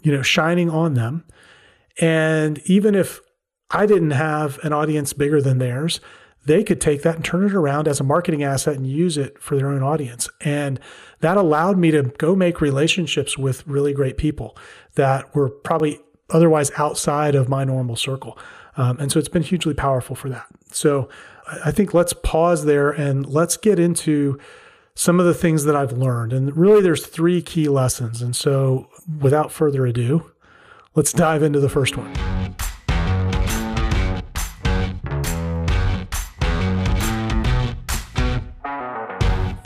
you 0.04 0.12
know, 0.12 0.22
shining 0.22 0.69
on 0.69 0.94
them. 0.94 1.25
And 2.00 2.60
even 2.66 2.95
if 2.95 3.19
I 3.72 3.86
didn't 3.86 4.12
have 4.12 4.60
an 4.63 4.72
audience 4.72 5.13
bigger 5.13 5.42
than 5.42 5.57
theirs, 5.57 6.00
they 6.46 6.64
could 6.64 6.82
take 6.82 7.04
that 7.04 7.16
and 7.16 7.26
turn 7.26 7.46
it 7.46 7.54
around 7.54 7.88
as 7.88 8.00
a 8.00 8.04
marketing 8.04 8.44
asset 8.44 8.76
and 8.76 8.88
use 8.88 9.18
it 9.18 9.40
for 9.42 9.56
their 9.56 9.68
own 9.68 9.84
audience. 9.84 10.30
And 10.42 10.80
that 11.20 11.38
allowed 11.38 11.78
me 11.78 11.92
to 11.92 12.04
go 12.18 12.36
make 12.36 12.62
relationships 12.62 13.38
with 13.38 13.68
really 13.68 13.94
great 13.94 14.18
people 14.18 14.58
that 14.96 15.34
were 15.36 15.50
probably 15.50 16.00
otherwise 16.30 16.72
outside 16.78 17.36
of 17.36 17.50
my 17.50 17.64
normal 17.64 17.96
circle. 17.96 18.38
Um, 18.78 19.00
and 19.00 19.12
so 19.12 19.20
it's 19.20 19.30
been 19.30 19.44
hugely 19.44 19.74
powerful 19.74 20.16
for 20.16 20.30
that. 20.30 20.46
So 20.72 21.10
I 21.66 21.72
think 21.72 21.94
let's 21.94 22.14
pause 22.14 22.66
there 22.66 22.92
and 22.92 23.26
let's 23.26 23.58
get 23.58 23.80
into 23.80 24.40
some 24.96 25.20
of 25.20 25.26
the 25.26 25.34
things 25.34 25.64
that 25.66 25.76
I've 25.76 25.94
learned. 25.94 26.34
And 26.34 26.56
really, 26.56 26.82
there's 26.82 27.06
three 27.06 27.42
key 27.42 27.68
lessons. 27.68 28.22
And 28.22 28.36
so 28.36 28.90
without 29.20 29.52
further 29.52 29.86
ado, 29.86 30.32
let's 30.96 31.14
dive 31.14 31.44
into 31.44 31.60
the 31.60 31.70
first 31.70 31.98
one. 31.98 32.29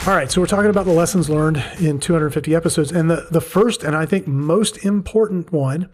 All 0.06 0.14
right, 0.14 0.30
so 0.30 0.42
we're 0.42 0.46
talking 0.46 0.68
about 0.68 0.84
the 0.84 0.92
lessons 0.92 1.30
learned 1.30 1.64
in 1.80 1.98
250 1.98 2.54
episodes. 2.54 2.92
And 2.92 3.10
the, 3.10 3.26
the 3.30 3.40
first, 3.40 3.82
and 3.82 3.96
I 3.96 4.04
think 4.04 4.26
most 4.26 4.84
important 4.84 5.50
one, 5.50 5.88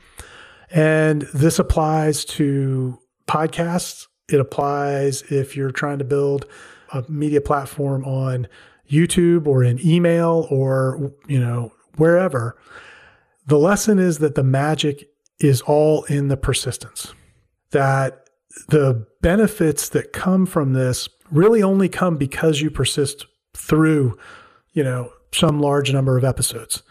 and 0.69 1.23
this 1.33 1.61
applies 1.61 2.25
to 2.25 2.99
podcasts, 3.29 4.09
it 4.29 4.41
applies 4.41 5.23
if 5.31 5.57
you're 5.57 5.71
trying 5.71 5.99
to 5.99 6.05
build 6.05 6.47
a 6.93 7.05
media 7.09 7.41
platform 7.41 8.05
on 8.05 8.49
YouTube 8.91 9.47
or 9.47 9.63
in 9.63 9.79
email 9.87 10.49
or, 10.51 11.13
you 11.29 11.39
know, 11.39 11.73
wherever. 11.95 12.61
The 13.47 13.61
lesson 13.61 14.01
is 14.01 14.19
that 14.19 14.35
the 14.35 14.43
magic 14.43 15.09
is 15.39 15.61
all 15.61 16.03
in 16.05 16.27
the 16.27 16.37
persistence. 16.37 17.15
That 17.71 18.29
the 18.67 19.07
benefits 19.23 19.89
that 19.91 20.13
come 20.13 20.47
from 20.47 20.73
this 20.73 21.09
really 21.31 21.63
only 21.63 21.89
come 21.89 22.17
because 22.17 22.61
you 22.61 22.73
persist 22.73 23.27
through, 23.61 24.19
you 24.73 24.83
know, 24.83 25.13
some 25.33 25.61
large 25.61 25.93
number 25.93 26.17
of 26.17 26.25
episodes. 26.25 26.83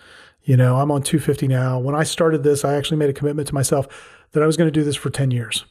You 0.44 0.56
know, 0.56 0.78
I'm 0.78 0.92
on 0.92 1.04
250 1.04 1.48
now. 1.48 1.80
When 1.80 1.96
I 1.96 2.04
started 2.04 2.44
this, 2.44 2.64
I 2.64 2.76
actually 2.76 2.98
made 2.98 3.10
a 3.10 3.14
commitment 3.14 3.48
to 3.50 3.54
myself 3.54 3.88
that 4.32 4.44
I 4.44 4.46
was 4.46 4.58
going 4.58 4.68
to 4.68 4.80
do 4.80 4.84
this 4.84 4.96
for 4.96 5.10
10 5.10 5.32
years. 5.32 5.66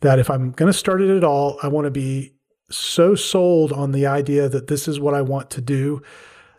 That 0.00 0.18
if 0.18 0.30
I'm 0.30 0.50
going 0.52 0.70
to 0.70 0.78
start 0.78 1.00
it 1.00 1.16
at 1.16 1.24
all, 1.24 1.58
I 1.62 1.68
want 1.68 1.84
to 1.86 1.90
be 1.90 2.34
so 2.70 3.14
sold 3.14 3.72
on 3.72 3.92
the 3.92 4.06
idea 4.06 4.48
that 4.48 4.66
this 4.66 4.88
is 4.88 4.98
what 4.98 5.14
I 5.14 5.22
want 5.22 5.50
to 5.50 5.60
do 5.60 6.02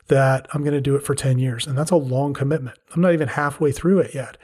that 0.07 0.48
I'm 0.53 0.62
going 0.62 0.74
to 0.74 0.81
do 0.81 0.95
it 0.95 1.03
for 1.03 1.15
10 1.15 1.39
years. 1.39 1.67
And 1.67 1.77
that's 1.77 1.91
a 1.91 1.95
long 1.95 2.34
commitment. 2.34 2.77
I'm 2.93 3.01
not 3.01 3.13
even 3.13 3.27
halfway 3.27 3.72
through 3.72 4.00
it 4.00 4.13
yet. 4.13 4.38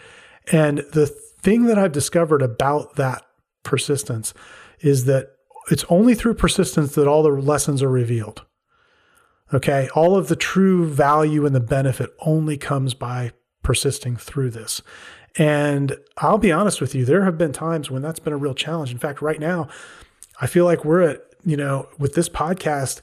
And 0.51 0.79
the 0.91 1.05
thing 1.05 1.65
that 1.65 1.77
I've 1.77 1.91
discovered 1.91 2.41
about 2.41 2.95
that 2.95 3.23
persistence 3.63 4.33
is 4.79 5.05
that 5.05 5.35
it's 5.69 5.85
only 5.89 6.15
through 6.15 6.33
persistence 6.33 6.95
that 6.95 7.07
all 7.07 7.23
the 7.23 7.29
lessons 7.29 7.83
are 7.83 7.89
revealed. 7.89 8.43
Okay. 9.53 9.89
All 9.95 10.15
of 10.15 10.27
the 10.27 10.35
true 10.35 10.85
value 10.87 11.45
and 11.45 11.55
the 11.55 11.59
benefit 11.59 12.11
only 12.19 12.57
comes 12.57 12.93
by 12.93 13.31
persisting 13.63 14.15
through 14.15 14.51
this. 14.51 14.81
And 15.37 15.97
I'll 16.17 16.37
be 16.37 16.51
honest 16.51 16.81
with 16.81 16.93
you, 16.93 17.05
there 17.05 17.23
have 17.23 17.37
been 17.37 17.53
times 17.53 17.89
when 17.89 18.01
that's 18.01 18.19
been 18.19 18.33
a 18.33 18.37
real 18.37 18.53
challenge. 18.53 18.91
In 18.91 18.97
fact, 18.97 19.21
right 19.21 19.39
now, 19.39 19.67
I 20.39 20.47
feel 20.47 20.65
like 20.65 20.83
we're 20.83 21.01
at, 21.01 21.21
you 21.45 21.55
know, 21.55 21.87
with 21.97 22.13
this 22.15 22.27
podcast, 22.27 23.01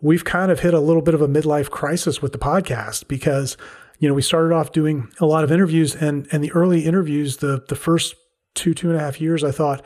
we've 0.00 0.24
kind 0.24 0.50
of 0.50 0.60
hit 0.60 0.74
a 0.74 0.80
little 0.80 1.02
bit 1.02 1.14
of 1.14 1.22
a 1.22 1.28
midlife 1.28 1.70
crisis 1.70 2.20
with 2.20 2.32
the 2.32 2.38
podcast 2.38 3.06
because, 3.08 3.56
you 3.98 4.08
know, 4.08 4.14
we 4.14 4.22
started 4.22 4.54
off 4.54 4.72
doing 4.72 5.08
a 5.20 5.26
lot 5.26 5.44
of 5.44 5.52
interviews 5.52 5.94
and 5.94 6.26
and 6.32 6.42
the 6.42 6.52
early 6.52 6.84
interviews, 6.84 7.38
the 7.38 7.64
the 7.68 7.76
first 7.76 8.16
two, 8.54 8.74
two 8.74 8.88
and 8.88 8.96
a 8.98 9.00
half 9.00 9.20
years, 9.20 9.44
I 9.44 9.50
thought, 9.50 9.84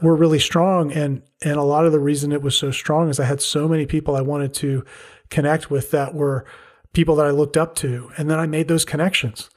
were 0.00 0.16
really 0.16 0.38
strong. 0.38 0.92
And, 0.92 1.22
and 1.42 1.56
a 1.56 1.62
lot 1.62 1.86
of 1.86 1.92
the 1.92 1.98
reason 1.98 2.32
it 2.32 2.42
was 2.42 2.56
so 2.56 2.70
strong 2.70 3.08
is 3.08 3.20
I 3.20 3.24
had 3.24 3.40
so 3.40 3.68
many 3.68 3.86
people 3.86 4.16
I 4.16 4.20
wanted 4.20 4.54
to 4.54 4.84
connect 5.30 5.70
with 5.70 5.90
that 5.90 6.14
were 6.14 6.44
people 6.92 7.16
that 7.16 7.26
I 7.26 7.30
looked 7.30 7.56
up 7.56 7.74
to. 7.76 8.10
And 8.16 8.30
then 8.30 8.38
I 8.38 8.46
made 8.46 8.68
those 8.68 8.84
connections. 8.84 9.50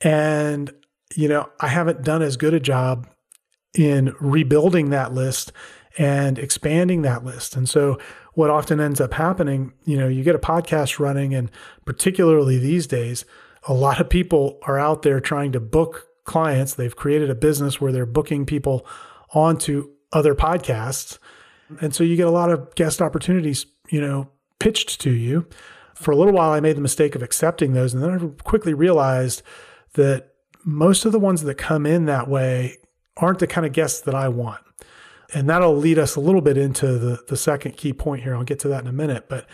And, 0.00 0.72
you 1.14 1.28
know, 1.28 1.48
I 1.60 1.68
haven't 1.68 2.02
done 2.02 2.22
as 2.22 2.36
good 2.36 2.54
a 2.54 2.60
job 2.60 3.08
in 3.74 4.14
rebuilding 4.20 4.90
that 4.90 5.12
list 5.12 5.52
and 5.98 6.38
expanding 6.38 7.02
that 7.02 7.24
list. 7.24 7.56
And 7.56 7.68
so 7.68 7.98
what 8.34 8.50
often 8.50 8.80
ends 8.80 9.00
up 9.00 9.14
happening, 9.14 9.72
you 9.84 9.96
know, 9.96 10.08
you 10.08 10.22
get 10.22 10.34
a 10.34 10.38
podcast 10.38 10.98
running 10.98 11.34
and 11.34 11.50
particularly 11.84 12.58
these 12.58 12.86
days, 12.86 13.24
a 13.68 13.74
lot 13.74 14.00
of 14.00 14.08
people 14.08 14.58
are 14.62 14.78
out 14.78 15.02
there 15.02 15.20
trying 15.20 15.52
to 15.52 15.60
book 15.60 16.06
clients. 16.24 16.74
They've 16.74 16.96
created 16.96 17.30
a 17.30 17.34
business 17.34 17.80
where 17.80 17.92
they're 17.92 18.06
booking 18.06 18.46
people 18.46 18.86
onto 19.34 19.90
other 20.12 20.34
podcasts. 20.34 21.18
And 21.80 21.94
so 21.94 22.04
you 22.04 22.16
get 22.16 22.26
a 22.26 22.32
lot 22.32 22.50
of 22.50 22.74
guest 22.74 23.00
opportunities, 23.00 23.66
you 23.90 24.00
know, 24.00 24.28
pitched 24.62 25.00
to 25.00 25.10
you. 25.10 25.46
For 25.94 26.10
a 26.10 26.16
little 26.16 26.32
while, 26.32 26.52
I 26.52 26.60
made 26.60 26.76
the 26.76 26.82
mistake 26.82 27.14
of 27.14 27.22
accepting 27.22 27.72
those. 27.72 27.94
And 27.94 28.02
then 28.02 28.10
I 28.10 28.42
quickly 28.42 28.74
realized 28.74 29.42
that 29.94 30.34
most 30.64 31.04
of 31.04 31.12
the 31.12 31.18
ones 31.18 31.42
that 31.42 31.54
come 31.56 31.86
in 31.86 32.06
that 32.06 32.28
way 32.28 32.78
aren't 33.16 33.40
the 33.40 33.46
kind 33.46 33.66
of 33.66 33.72
guests 33.72 34.00
that 34.02 34.14
I 34.14 34.28
want. 34.28 34.60
And 35.34 35.48
that'll 35.48 35.76
lead 35.76 35.98
us 35.98 36.14
a 36.14 36.20
little 36.20 36.40
bit 36.40 36.56
into 36.56 36.98
the, 36.98 37.18
the 37.28 37.36
second 37.36 37.76
key 37.76 37.92
point 37.92 38.22
here. 38.22 38.34
I'll 38.34 38.44
get 38.44 38.58
to 38.60 38.68
that 38.68 38.82
in 38.82 38.86
a 38.86 38.92
minute. 38.92 39.28
But, 39.28 39.46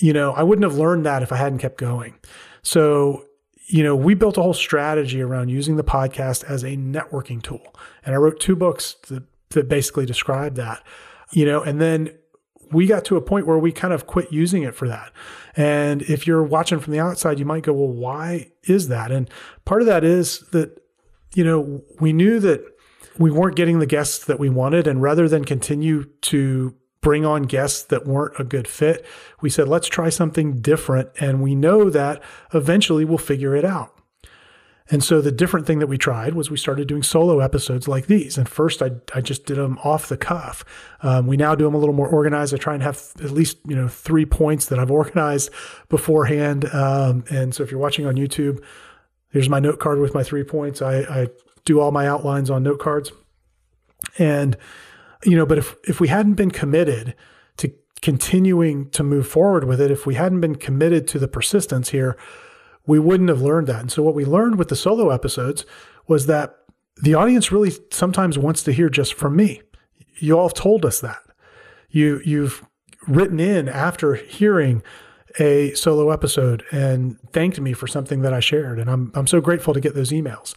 you 0.00 0.12
know, 0.12 0.32
I 0.32 0.42
wouldn't 0.42 0.64
have 0.64 0.78
learned 0.78 1.06
that 1.06 1.22
if 1.22 1.32
I 1.32 1.36
hadn't 1.36 1.58
kept 1.58 1.78
going. 1.78 2.18
So, 2.62 3.26
you 3.66 3.82
know, 3.84 3.94
we 3.94 4.14
built 4.14 4.36
a 4.36 4.42
whole 4.42 4.54
strategy 4.54 5.22
around 5.22 5.48
using 5.48 5.76
the 5.76 5.84
podcast 5.84 6.44
as 6.44 6.64
a 6.64 6.76
networking 6.76 7.42
tool. 7.42 7.74
And 8.04 8.14
I 8.14 8.18
wrote 8.18 8.40
two 8.40 8.56
books 8.56 8.96
that, 9.08 9.22
that 9.50 9.68
basically 9.68 10.06
describe 10.06 10.56
that, 10.56 10.84
you 11.32 11.46
know, 11.46 11.62
and 11.62 11.80
then 11.80 12.12
we 12.72 12.86
got 12.86 13.04
to 13.06 13.16
a 13.16 13.20
point 13.20 13.46
where 13.46 13.58
we 13.58 13.72
kind 13.72 13.92
of 13.92 14.06
quit 14.06 14.32
using 14.32 14.62
it 14.62 14.74
for 14.74 14.88
that. 14.88 15.12
And 15.56 16.02
if 16.02 16.26
you're 16.26 16.42
watching 16.42 16.80
from 16.80 16.92
the 16.92 17.00
outside, 17.00 17.38
you 17.38 17.44
might 17.44 17.62
go, 17.62 17.72
well, 17.72 17.88
why 17.88 18.52
is 18.64 18.88
that? 18.88 19.10
And 19.10 19.28
part 19.64 19.82
of 19.82 19.86
that 19.86 20.04
is 20.04 20.40
that, 20.52 20.80
you 21.34 21.44
know, 21.44 21.82
we 22.00 22.12
knew 22.12 22.40
that 22.40 22.62
we 23.18 23.30
weren't 23.30 23.56
getting 23.56 23.78
the 23.78 23.86
guests 23.86 24.24
that 24.24 24.38
we 24.38 24.48
wanted. 24.48 24.86
And 24.86 25.02
rather 25.02 25.28
than 25.28 25.44
continue 25.44 26.04
to 26.22 26.74
bring 27.00 27.24
on 27.24 27.44
guests 27.44 27.82
that 27.84 28.06
weren't 28.06 28.38
a 28.38 28.44
good 28.44 28.68
fit, 28.68 29.04
we 29.40 29.50
said, 29.50 29.68
let's 29.68 29.88
try 29.88 30.08
something 30.08 30.60
different. 30.60 31.10
And 31.18 31.42
we 31.42 31.54
know 31.54 31.90
that 31.90 32.22
eventually 32.54 33.04
we'll 33.04 33.18
figure 33.18 33.56
it 33.56 33.64
out. 33.64 33.99
And 34.90 35.04
so 35.04 35.20
the 35.20 35.30
different 35.30 35.66
thing 35.66 35.78
that 35.78 35.86
we 35.86 35.96
tried 35.96 36.34
was 36.34 36.50
we 36.50 36.56
started 36.56 36.88
doing 36.88 37.04
solo 37.04 37.38
episodes 37.38 37.86
like 37.86 38.06
these. 38.06 38.36
And 38.36 38.48
first, 38.48 38.82
I, 38.82 38.90
I 39.14 39.20
just 39.20 39.46
did 39.46 39.56
them 39.56 39.78
off 39.84 40.08
the 40.08 40.16
cuff. 40.16 40.64
Um, 41.02 41.28
we 41.28 41.36
now 41.36 41.54
do 41.54 41.64
them 41.64 41.74
a 41.74 41.78
little 41.78 41.94
more 41.94 42.08
organized. 42.08 42.52
I 42.52 42.56
try 42.56 42.74
and 42.74 42.82
have 42.82 43.12
at 43.22 43.30
least 43.30 43.58
you 43.66 43.76
know 43.76 43.86
three 43.86 44.26
points 44.26 44.66
that 44.66 44.78
I've 44.78 44.90
organized 45.00 45.50
beforehand. 45.88 46.64
Um, 46.74 47.24
and 47.30 47.54
so 47.54 47.62
if 47.62 47.70
you're 47.70 47.80
watching 47.80 48.04
on 48.06 48.16
YouTube, 48.16 48.62
here's 49.30 49.48
my 49.48 49.60
note 49.60 49.78
card 49.78 50.00
with 50.00 50.12
my 50.12 50.24
three 50.24 50.44
points. 50.44 50.82
I, 50.82 50.98
I 51.02 51.28
do 51.64 51.80
all 51.80 51.92
my 51.92 52.06
outlines 52.06 52.50
on 52.50 52.62
note 52.62 52.80
cards. 52.80 53.12
And, 54.18 54.56
you 55.24 55.36
know, 55.36 55.46
but 55.46 55.58
if, 55.58 55.76
if 55.84 56.00
we 56.00 56.08
hadn't 56.08 56.34
been 56.34 56.50
committed 56.50 57.14
to 57.58 57.72
continuing 58.02 58.90
to 58.90 59.02
move 59.02 59.28
forward 59.28 59.64
with 59.64 59.80
it, 59.80 59.90
if 59.90 60.06
we 60.06 60.14
hadn't 60.14 60.40
been 60.40 60.56
committed 60.56 61.06
to 61.08 61.18
the 61.18 61.28
persistence 61.28 61.90
here, 61.90 62.16
we 62.90 62.98
wouldn't 62.98 63.28
have 63.28 63.40
learned 63.40 63.68
that. 63.68 63.80
And 63.80 63.92
so 63.92 64.02
what 64.02 64.16
we 64.16 64.24
learned 64.24 64.58
with 64.58 64.68
the 64.68 64.74
solo 64.74 65.10
episodes 65.10 65.64
was 66.08 66.26
that 66.26 66.56
the 66.96 67.14
audience 67.14 67.52
really 67.52 67.70
sometimes 67.92 68.36
wants 68.36 68.64
to 68.64 68.72
hear 68.72 68.88
just 68.88 69.14
from 69.14 69.36
me. 69.36 69.62
You 70.18 70.36
all 70.36 70.48
have 70.48 70.54
told 70.54 70.84
us 70.84 71.00
that. 71.00 71.22
You 71.88 72.20
you've 72.24 72.66
written 73.06 73.38
in 73.38 73.68
after 73.68 74.16
hearing 74.16 74.82
a 75.38 75.72
solo 75.74 76.10
episode 76.10 76.64
and 76.72 77.16
thanked 77.32 77.60
me 77.60 77.74
for 77.74 77.86
something 77.86 78.22
that 78.22 78.34
I 78.34 78.40
shared. 78.40 78.80
And 78.80 78.90
I'm 78.90 79.12
I'm 79.14 79.28
so 79.28 79.40
grateful 79.40 79.72
to 79.72 79.80
get 79.80 79.94
those 79.94 80.10
emails. 80.10 80.56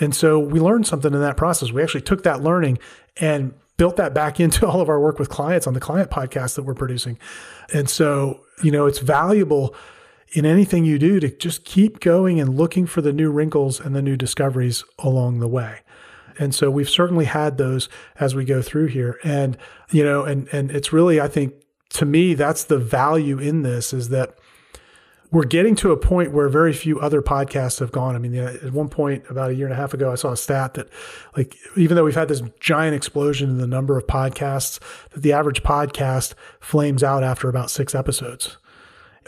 And 0.00 0.14
so 0.14 0.38
we 0.38 0.60
learned 0.60 0.86
something 0.86 1.12
in 1.12 1.20
that 1.22 1.36
process. 1.36 1.72
We 1.72 1.82
actually 1.82 2.02
took 2.02 2.22
that 2.22 2.40
learning 2.40 2.78
and 3.16 3.52
built 3.78 3.96
that 3.96 4.14
back 4.14 4.38
into 4.44 4.64
all 4.64 4.80
of 4.80 4.88
our 4.88 5.00
work 5.00 5.18
with 5.18 5.28
clients 5.28 5.66
on 5.66 5.74
the 5.74 5.80
client 5.80 6.08
podcast 6.08 6.54
that 6.54 6.62
we're 6.62 6.74
producing. 6.74 7.18
And 7.72 7.90
so, 7.90 8.42
you 8.62 8.70
know, 8.70 8.86
it's 8.86 9.00
valuable 9.00 9.74
in 10.34 10.44
anything 10.44 10.84
you 10.84 10.98
do 10.98 11.20
to 11.20 11.30
just 11.30 11.64
keep 11.64 12.00
going 12.00 12.40
and 12.40 12.56
looking 12.56 12.86
for 12.86 13.00
the 13.00 13.12
new 13.12 13.30
wrinkles 13.30 13.80
and 13.80 13.94
the 13.94 14.02
new 14.02 14.16
discoveries 14.16 14.84
along 14.98 15.38
the 15.38 15.48
way. 15.48 15.80
And 16.38 16.52
so 16.52 16.70
we've 16.70 16.90
certainly 16.90 17.26
had 17.26 17.56
those 17.56 17.88
as 18.18 18.34
we 18.34 18.44
go 18.44 18.60
through 18.60 18.86
here. 18.88 19.18
And, 19.22 19.56
you 19.90 20.04
know, 20.04 20.24
and 20.24 20.48
and 20.52 20.72
it's 20.72 20.92
really, 20.92 21.20
I 21.20 21.28
think, 21.28 21.54
to 21.90 22.04
me, 22.04 22.34
that's 22.34 22.64
the 22.64 22.78
value 22.78 23.38
in 23.38 23.62
this 23.62 23.92
is 23.92 24.08
that 24.08 24.36
we're 25.30 25.44
getting 25.44 25.76
to 25.76 25.92
a 25.92 25.96
point 25.96 26.32
where 26.32 26.48
very 26.48 26.72
few 26.72 27.00
other 27.00 27.22
podcasts 27.22 27.78
have 27.78 27.92
gone. 27.92 28.16
I 28.16 28.18
mean, 28.18 28.34
at 28.34 28.72
one 28.72 28.88
point 28.88 29.24
about 29.28 29.50
a 29.50 29.54
year 29.54 29.66
and 29.66 29.72
a 29.72 29.76
half 29.76 29.94
ago, 29.94 30.10
I 30.10 30.16
saw 30.16 30.32
a 30.32 30.36
stat 30.36 30.74
that, 30.74 30.88
like, 31.36 31.56
even 31.76 31.96
though 31.96 32.04
we've 32.04 32.14
had 32.14 32.28
this 32.28 32.42
giant 32.60 32.94
explosion 32.94 33.50
in 33.50 33.58
the 33.58 33.66
number 33.66 33.96
of 33.96 34.06
podcasts, 34.06 34.80
that 35.10 35.22
the 35.22 35.32
average 35.32 35.62
podcast 35.62 36.34
flames 36.60 37.02
out 37.02 37.22
after 37.22 37.48
about 37.48 37.70
six 37.70 37.94
episodes. 37.94 38.58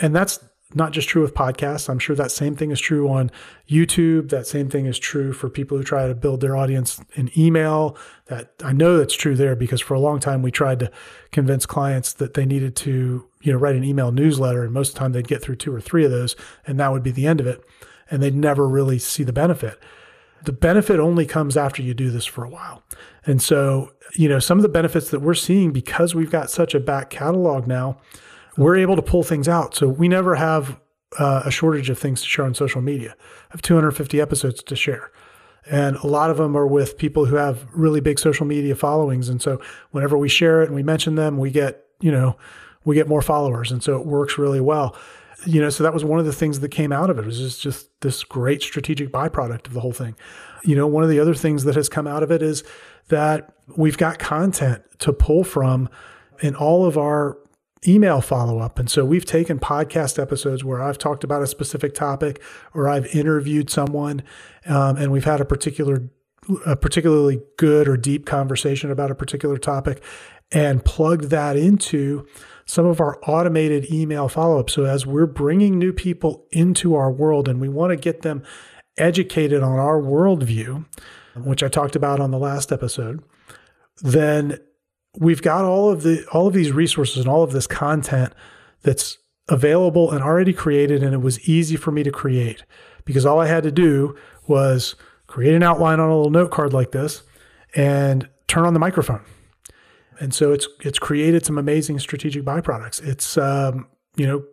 And 0.00 0.14
that's 0.14 0.38
not 0.74 0.92
just 0.92 1.08
true 1.08 1.22
with 1.22 1.34
podcasts. 1.34 1.88
I'm 1.88 1.98
sure 1.98 2.16
that 2.16 2.32
same 2.32 2.56
thing 2.56 2.70
is 2.72 2.80
true 2.80 3.08
on 3.08 3.30
YouTube. 3.68 4.30
That 4.30 4.46
same 4.46 4.68
thing 4.68 4.86
is 4.86 4.98
true 4.98 5.32
for 5.32 5.48
people 5.48 5.78
who 5.78 5.84
try 5.84 6.08
to 6.08 6.14
build 6.14 6.40
their 6.40 6.56
audience 6.56 7.00
in 7.14 7.30
email. 7.38 7.96
That 8.26 8.52
I 8.64 8.72
know 8.72 8.98
that's 8.98 9.14
true 9.14 9.36
there 9.36 9.54
because 9.54 9.80
for 9.80 9.94
a 9.94 10.00
long 10.00 10.18
time 10.18 10.42
we 10.42 10.50
tried 10.50 10.80
to 10.80 10.90
convince 11.30 11.66
clients 11.66 12.12
that 12.14 12.34
they 12.34 12.44
needed 12.44 12.74
to, 12.76 13.26
you 13.42 13.52
know, 13.52 13.58
write 13.58 13.76
an 13.76 13.84
email 13.84 14.10
newsletter, 14.10 14.64
and 14.64 14.72
most 14.72 14.88
of 14.88 14.94
the 14.94 14.98
time 15.00 15.12
they'd 15.12 15.28
get 15.28 15.40
through 15.40 15.56
two 15.56 15.74
or 15.74 15.80
three 15.80 16.04
of 16.04 16.10
those, 16.10 16.34
and 16.66 16.80
that 16.80 16.90
would 16.90 17.02
be 17.04 17.12
the 17.12 17.26
end 17.26 17.40
of 17.40 17.46
it, 17.46 17.62
and 18.10 18.20
they'd 18.20 18.34
never 18.34 18.68
really 18.68 18.98
see 18.98 19.22
the 19.22 19.32
benefit. 19.32 19.78
The 20.44 20.52
benefit 20.52 20.98
only 20.98 21.26
comes 21.26 21.56
after 21.56 21.80
you 21.82 21.94
do 21.94 22.10
this 22.10 22.26
for 22.26 22.44
a 22.44 22.50
while. 22.50 22.82
And 23.24 23.40
so, 23.40 23.92
you 24.14 24.28
know, 24.28 24.38
some 24.38 24.58
of 24.58 24.62
the 24.62 24.68
benefits 24.68 25.10
that 25.10 25.20
we're 25.20 25.34
seeing 25.34 25.72
because 25.72 26.14
we've 26.14 26.30
got 26.30 26.50
such 26.50 26.74
a 26.74 26.80
back 26.80 27.10
catalog 27.10 27.66
now 27.66 27.98
we're 28.56 28.76
able 28.76 28.96
to 28.96 29.02
pull 29.02 29.22
things 29.22 29.48
out. 29.48 29.74
So 29.74 29.88
we 29.88 30.08
never 30.08 30.34
have 30.34 30.78
uh, 31.18 31.42
a 31.44 31.50
shortage 31.50 31.90
of 31.90 31.98
things 31.98 32.22
to 32.22 32.28
share 32.28 32.44
on 32.44 32.54
social 32.54 32.80
media. 32.80 33.14
I 33.18 33.52
have 33.52 33.62
250 33.62 34.20
episodes 34.20 34.62
to 34.62 34.76
share. 34.76 35.10
And 35.68 35.96
a 35.96 36.06
lot 36.06 36.30
of 36.30 36.36
them 36.36 36.56
are 36.56 36.66
with 36.66 36.96
people 36.96 37.26
who 37.26 37.36
have 37.36 37.66
really 37.72 38.00
big 38.00 38.18
social 38.18 38.46
media 38.46 38.74
followings. 38.76 39.28
And 39.28 39.42
so 39.42 39.60
whenever 39.90 40.16
we 40.16 40.28
share 40.28 40.62
it 40.62 40.66
and 40.66 40.74
we 40.74 40.82
mention 40.82 41.16
them, 41.16 41.38
we 41.38 41.50
get, 41.50 41.84
you 42.00 42.12
know, 42.12 42.36
we 42.84 42.94
get 42.94 43.08
more 43.08 43.22
followers. 43.22 43.72
And 43.72 43.82
so 43.82 43.98
it 43.98 44.06
works 44.06 44.38
really 44.38 44.60
well. 44.60 44.96
You 45.44 45.60
know, 45.60 45.68
so 45.68 45.82
that 45.82 45.92
was 45.92 46.04
one 46.04 46.20
of 46.20 46.24
the 46.24 46.32
things 46.32 46.60
that 46.60 46.70
came 46.70 46.92
out 46.92 47.10
of 47.10 47.18
it. 47.18 47.22
It 47.22 47.26
was 47.26 47.38
just, 47.38 47.60
just 47.60 48.00
this 48.00 48.22
great 48.24 48.62
strategic 48.62 49.10
byproduct 49.10 49.66
of 49.66 49.74
the 49.74 49.80
whole 49.80 49.92
thing. 49.92 50.14
You 50.64 50.76
know, 50.76 50.86
one 50.86 51.02
of 51.02 51.10
the 51.10 51.20
other 51.20 51.34
things 51.34 51.64
that 51.64 51.74
has 51.74 51.88
come 51.88 52.06
out 52.06 52.22
of 52.22 52.30
it 52.30 52.42
is 52.42 52.64
that 53.08 53.52
we've 53.76 53.98
got 53.98 54.18
content 54.18 54.82
to 55.00 55.12
pull 55.12 55.44
from 55.44 55.88
in 56.40 56.54
all 56.54 56.86
of 56.86 56.96
our 56.96 57.38
email 57.86 58.20
follow 58.20 58.58
up. 58.58 58.78
And 58.78 58.90
so 58.90 59.04
we've 59.04 59.24
taken 59.24 59.58
podcast 59.58 60.20
episodes 60.20 60.64
where 60.64 60.82
I've 60.82 60.98
talked 60.98 61.24
about 61.24 61.42
a 61.42 61.46
specific 61.46 61.94
topic 61.94 62.42
or 62.74 62.88
I've 62.88 63.06
interviewed 63.14 63.70
someone 63.70 64.22
um, 64.66 64.96
and 64.96 65.12
we've 65.12 65.24
had 65.24 65.40
a 65.40 65.44
particular 65.44 66.08
a 66.64 66.76
particularly 66.76 67.40
good 67.56 67.88
or 67.88 67.96
deep 67.96 68.24
conversation 68.24 68.90
about 68.92 69.10
a 69.10 69.16
particular 69.16 69.58
topic 69.58 70.00
and 70.52 70.84
plugged 70.84 71.30
that 71.30 71.56
into 71.56 72.24
some 72.66 72.86
of 72.86 73.00
our 73.00 73.18
automated 73.26 73.90
email 73.90 74.28
follow 74.28 74.60
up. 74.60 74.70
So 74.70 74.84
as 74.84 75.06
we're 75.06 75.26
bringing 75.26 75.78
new 75.78 75.92
people 75.92 76.46
into 76.52 76.94
our 76.94 77.10
world 77.10 77.48
and 77.48 77.60
we 77.60 77.68
want 77.68 77.90
to 77.90 77.96
get 77.96 78.22
them 78.22 78.42
educated 78.96 79.62
on 79.62 79.78
our 79.78 80.00
worldview, 80.00 80.84
which 81.36 81.62
I 81.62 81.68
talked 81.68 81.96
about 81.96 82.20
on 82.20 82.30
the 82.30 82.38
last 82.38 82.72
episode, 82.72 83.22
then 84.02 84.58
we've 85.16 85.42
got 85.42 85.64
all 85.64 85.90
of 85.90 86.02
the 86.02 86.26
all 86.32 86.46
of 86.46 86.52
these 86.52 86.72
resources 86.72 87.18
and 87.18 87.28
all 87.28 87.42
of 87.42 87.52
this 87.52 87.66
content 87.66 88.32
that's 88.82 89.18
available 89.48 90.10
and 90.10 90.22
already 90.22 90.52
created 90.52 91.02
and 91.02 91.14
it 91.14 91.20
was 91.20 91.40
easy 91.48 91.76
for 91.76 91.90
me 91.90 92.02
to 92.02 92.10
create 92.10 92.64
because 93.04 93.24
all 93.24 93.40
I 93.40 93.46
had 93.46 93.62
to 93.62 93.70
do 93.70 94.16
was 94.46 94.96
create 95.26 95.54
an 95.54 95.62
outline 95.62 96.00
on 96.00 96.08
a 96.08 96.16
little 96.16 96.30
note 96.30 96.50
card 96.50 96.72
like 96.72 96.92
this 96.92 97.22
and 97.74 98.28
turn 98.48 98.64
on 98.64 98.74
the 98.74 98.80
microphone. 98.80 99.22
And 100.18 100.34
so 100.34 100.52
it's 100.52 100.66
it's 100.80 100.98
created 100.98 101.44
some 101.44 101.58
amazing 101.58 101.98
strategic 101.98 102.44
byproducts. 102.44 103.02
It's 103.06 103.36
um, 103.36 103.86
you 104.16 104.26
know 104.26 104.44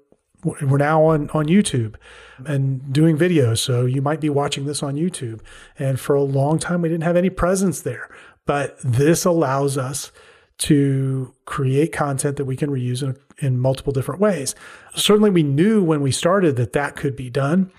we're 0.43 0.77
now 0.77 1.03
on 1.03 1.29
on 1.29 1.46
YouTube 1.46 1.96
and 2.46 2.91
doing 2.91 3.17
videos, 3.17 3.60
so 3.60 3.86
you 3.86 4.01
might 4.01 4.20
be 4.20 4.29
watching 4.29 4.65
this 4.65 4.84
on 4.84 4.96
YouTube. 4.96 5.39
And 5.79 6.00
for 6.00 6.15
a 6.15 6.24
long 6.24 6.60
time, 6.60 6.82
we 6.82 6.89
didn't 6.89 7.05
have 7.05 7.15
any 7.15 7.29
presence 7.29 7.82
there, 7.82 8.10
but 8.46 8.77
this 8.84 9.24
allows 9.24 9.77
us 9.77 10.12
to 10.60 11.34
create 11.46 11.92
content 11.92 12.38
that 12.38 12.46
we 12.46 12.56
can 12.56 12.70
reuse 12.70 13.04
in, 13.04 13.18
in 13.40 13.60
multiple 13.60 13.92
different 13.92 14.22
ways. 14.22 14.56
Certainly, 14.96 15.32
we 15.32 15.44
knew 15.44 15.84
when 15.84 16.02
we 16.02 16.12
started 16.12 16.56
that 16.58 16.74
that 16.74 16.96
could 16.96 17.16
be 17.16 17.30
done, 17.30 17.72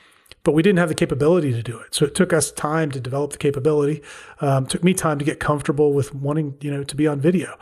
but 0.43 0.53
we 0.53 0.63
didn't 0.63 0.79
have 0.79 0.89
the 0.89 0.95
capability 0.95 1.53
to 1.53 1.63
do 1.63 1.79
it. 1.79 1.95
So 1.95 2.05
it 2.05 2.15
took 2.15 2.33
us 2.33 2.53
time 2.53 2.91
to 2.91 3.01
develop 3.01 3.33
the 3.33 3.39
capability. 3.39 4.03
Um, 4.41 4.67
took 4.67 4.85
me 4.85 4.93
time 4.93 5.19
to 5.19 5.25
get 5.25 5.41
comfortable 5.41 5.93
with 5.93 6.15
wanting, 6.15 6.57
you 6.61 6.71
know, 6.71 6.85
to 6.85 6.97
be 6.97 7.07
on 7.07 7.21
video. 7.21 7.57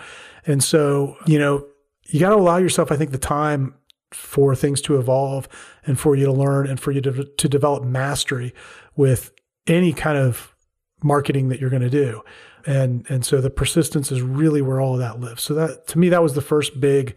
And 0.46 0.62
so, 0.62 1.16
you 1.26 1.38
know, 1.38 1.66
you 2.08 2.18
got 2.18 2.30
to 2.30 2.36
allow 2.36 2.56
yourself, 2.56 2.90
I 2.90 2.96
think, 2.96 3.12
the 3.12 3.18
time 3.18 3.74
for 4.10 4.54
things 4.54 4.80
to 4.82 4.98
evolve 4.98 5.48
and 5.86 5.98
for 5.98 6.14
you 6.16 6.26
to 6.26 6.32
learn 6.32 6.66
and 6.66 6.78
for 6.78 6.90
you 6.90 7.00
to, 7.00 7.24
to 7.24 7.48
develop 7.48 7.84
mastery 7.84 8.52
with 8.96 9.32
any 9.66 9.92
kind 9.92 10.18
of 10.18 10.54
marketing 11.02 11.48
that 11.48 11.60
you're 11.60 11.70
going 11.70 11.82
to 11.82 11.90
do. 11.90 12.22
And, 12.66 13.06
and 13.08 13.24
so 13.24 13.40
the 13.40 13.50
persistence 13.50 14.12
is 14.12 14.22
really 14.22 14.62
where 14.62 14.80
all 14.80 14.94
of 14.94 15.00
that 15.00 15.20
lives. 15.20 15.42
So 15.42 15.54
that, 15.54 15.86
to 15.88 15.98
me, 15.98 16.08
that 16.10 16.22
was 16.22 16.34
the 16.34 16.40
first 16.40 16.80
big 16.80 17.16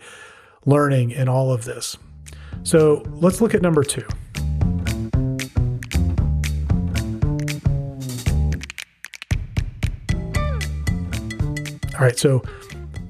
learning 0.66 1.12
in 1.12 1.30
all 1.30 1.52
of 1.52 1.66
this. 1.66 1.98
So 2.64 3.04
let's 3.08 3.42
look 3.42 3.54
at 3.54 3.62
number 3.62 3.84
two. 3.84 4.06
All 11.96 12.02
right. 12.02 12.18
So 12.18 12.44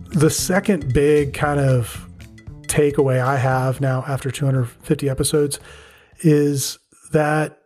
the 0.09 0.29
second 0.29 0.93
big 0.93 1.33
kind 1.33 1.59
of 1.59 2.07
takeaway 2.67 3.19
I 3.19 3.37
have 3.37 3.81
now 3.81 4.03
after 4.07 4.29
250 4.29 5.09
episodes 5.09 5.59
is 6.19 6.77
that 7.11 7.61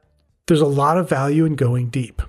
there's 0.48 0.62
a 0.62 0.66
lot 0.66 0.98
of 0.98 1.10
value 1.10 1.46
in 1.46 1.56
going 1.56 1.90
deep. 1.90 2.22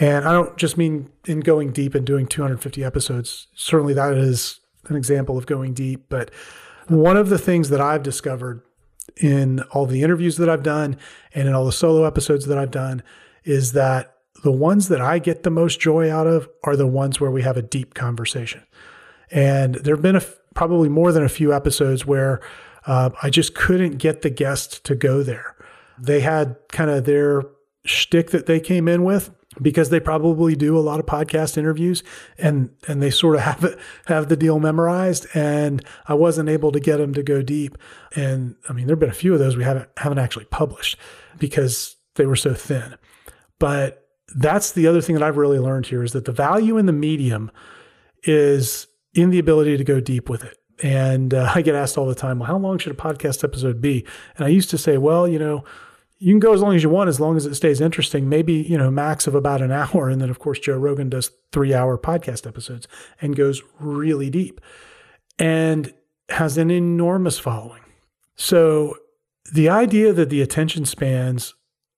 And 0.00 0.26
I 0.26 0.32
don't 0.32 0.56
just 0.56 0.76
mean 0.76 1.10
in 1.26 1.40
going 1.40 1.72
deep 1.72 1.94
and 1.94 2.06
doing 2.06 2.26
250 2.26 2.84
episodes. 2.84 3.48
Certainly 3.54 3.94
that 3.94 4.16
is 4.16 4.60
an 4.88 4.96
example 4.96 5.36
of 5.36 5.46
going 5.46 5.74
deep. 5.74 6.06
But 6.08 6.30
one 6.86 7.16
of 7.16 7.28
the 7.28 7.38
things 7.38 7.70
that 7.70 7.80
I've 7.80 8.02
discovered 8.02 8.62
in 9.16 9.60
all 9.72 9.86
the 9.86 10.02
interviews 10.02 10.36
that 10.36 10.48
I've 10.48 10.62
done 10.62 10.96
and 11.34 11.48
in 11.48 11.54
all 11.54 11.64
the 11.64 11.72
solo 11.72 12.04
episodes 12.04 12.46
that 12.46 12.58
I've 12.58 12.70
done 12.70 13.02
is 13.44 13.72
that 13.72 14.14
the 14.44 14.52
ones 14.52 14.88
that 14.88 15.00
I 15.00 15.18
get 15.18 15.42
the 15.42 15.50
most 15.50 15.80
joy 15.80 16.12
out 16.12 16.26
of 16.26 16.48
are 16.62 16.76
the 16.76 16.86
ones 16.86 17.20
where 17.20 17.30
we 17.30 17.42
have 17.42 17.56
a 17.56 17.62
deep 17.62 17.94
conversation. 17.94 18.62
And 19.30 19.76
there 19.76 19.96
have 19.96 20.02
been 20.02 20.16
a, 20.16 20.22
probably 20.54 20.88
more 20.88 21.12
than 21.12 21.24
a 21.24 21.28
few 21.28 21.52
episodes 21.52 22.06
where 22.06 22.40
uh, 22.86 23.10
I 23.22 23.30
just 23.30 23.54
couldn't 23.54 23.98
get 23.98 24.22
the 24.22 24.30
guest 24.30 24.84
to 24.84 24.94
go 24.94 25.22
there. 25.22 25.56
They 25.98 26.20
had 26.20 26.56
kind 26.68 26.90
of 26.90 27.04
their 27.04 27.42
shtick 27.84 28.30
that 28.30 28.46
they 28.46 28.60
came 28.60 28.88
in 28.88 29.04
with 29.04 29.30
because 29.62 29.90
they 29.90 29.98
probably 29.98 30.54
do 30.54 30.76
a 30.76 30.80
lot 30.80 31.00
of 31.00 31.06
podcast 31.06 31.56
interviews 31.56 32.02
and 32.36 32.70
and 32.86 33.02
they 33.02 33.10
sort 33.10 33.34
of 33.34 33.40
have 33.42 33.64
it 33.64 33.78
have 34.06 34.28
the 34.28 34.36
deal 34.36 34.60
memorized 34.60 35.26
and 35.34 35.84
I 36.06 36.14
wasn't 36.14 36.48
able 36.48 36.72
to 36.72 36.80
get 36.80 36.98
them 36.98 37.14
to 37.14 37.22
go 37.22 37.42
deep 37.42 37.78
and 38.14 38.56
I 38.68 38.72
mean 38.72 38.86
there've 38.86 38.98
been 38.98 39.08
a 39.08 39.14
few 39.14 39.32
of 39.32 39.38
those 39.38 39.56
we 39.56 39.64
haven't 39.64 39.88
haven't 39.96 40.18
actually 40.18 40.46
published 40.46 40.96
because 41.38 41.96
they 42.16 42.26
were 42.26 42.36
so 42.36 42.52
thin 42.52 42.96
but 43.58 44.08
that's 44.36 44.72
the 44.72 44.86
other 44.86 45.00
thing 45.00 45.14
that 45.14 45.22
I've 45.22 45.36
really 45.36 45.58
learned 45.58 45.86
here 45.86 46.02
is 46.02 46.12
that 46.12 46.24
the 46.24 46.32
value 46.32 46.76
in 46.76 46.86
the 46.86 46.92
medium 46.92 47.50
is 48.24 48.86
in 49.14 49.30
the 49.30 49.38
ability 49.38 49.76
to 49.76 49.84
go 49.84 50.00
deep 50.00 50.28
with 50.28 50.44
it. 50.44 50.58
And 50.82 51.34
uh, 51.34 51.52
I 51.54 51.62
get 51.62 51.74
asked 51.74 51.98
all 51.98 52.06
the 52.06 52.14
time, 52.14 52.38
well, 52.38 52.46
how 52.46 52.58
long 52.58 52.78
should 52.78 52.92
a 52.92 52.96
podcast 52.96 53.44
episode 53.44 53.80
be? 53.80 54.04
And 54.36 54.44
I 54.44 54.48
used 54.48 54.70
to 54.70 54.78
say, 54.78 54.98
well, 54.98 55.26
you 55.26 55.38
know, 55.38 55.64
you 56.18 56.32
can 56.32 56.40
go 56.40 56.52
as 56.52 56.60
long 56.60 56.74
as 56.74 56.82
you 56.82 56.88
want, 56.88 57.08
as 57.08 57.20
long 57.20 57.36
as 57.36 57.46
it 57.46 57.54
stays 57.54 57.80
interesting. 57.80 58.28
Maybe, 58.28 58.54
you 58.54 58.76
know, 58.76 58.90
max 58.90 59.26
of 59.26 59.34
about 59.34 59.62
an 59.62 59.70
hour. 59.72 60.08
And 60.08 60.20
then, 60.20 60.30
of 60.30 60.38
course, 60.38 60.58
Joe 60.58 60.76
Rogan 60.76 61.08
does 61.08 61.30
three 61.52 61.72
hour 61.74 61.96
podcast 61.96 62.46
episodes 62.46 62.88
and 63.20 63.36
goes 63.36 63.62
really 63.78 64.30
deep 64.30 64.60
and 65.38 65.92
has 66.28 66.58
an 66.58 66.70
enormous 66.70 67.38
following. 67.38 67.82
So 68.34 68.96
the 69.52 69.68
idea 69.68 70.12
that 70.12 70.30
the 70.30 70.42
attention 70.42 70.84
spans 70.84 71.54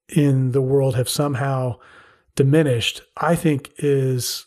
in 0.08 0.52
the 0.52 0.62
world 0.62 0.96
have 0.96 1.08
somehow 1.08 1.76
diminished, 2.36 3.02
I 3.16 3.34
think 3.34 3.70
is 3.78 4.46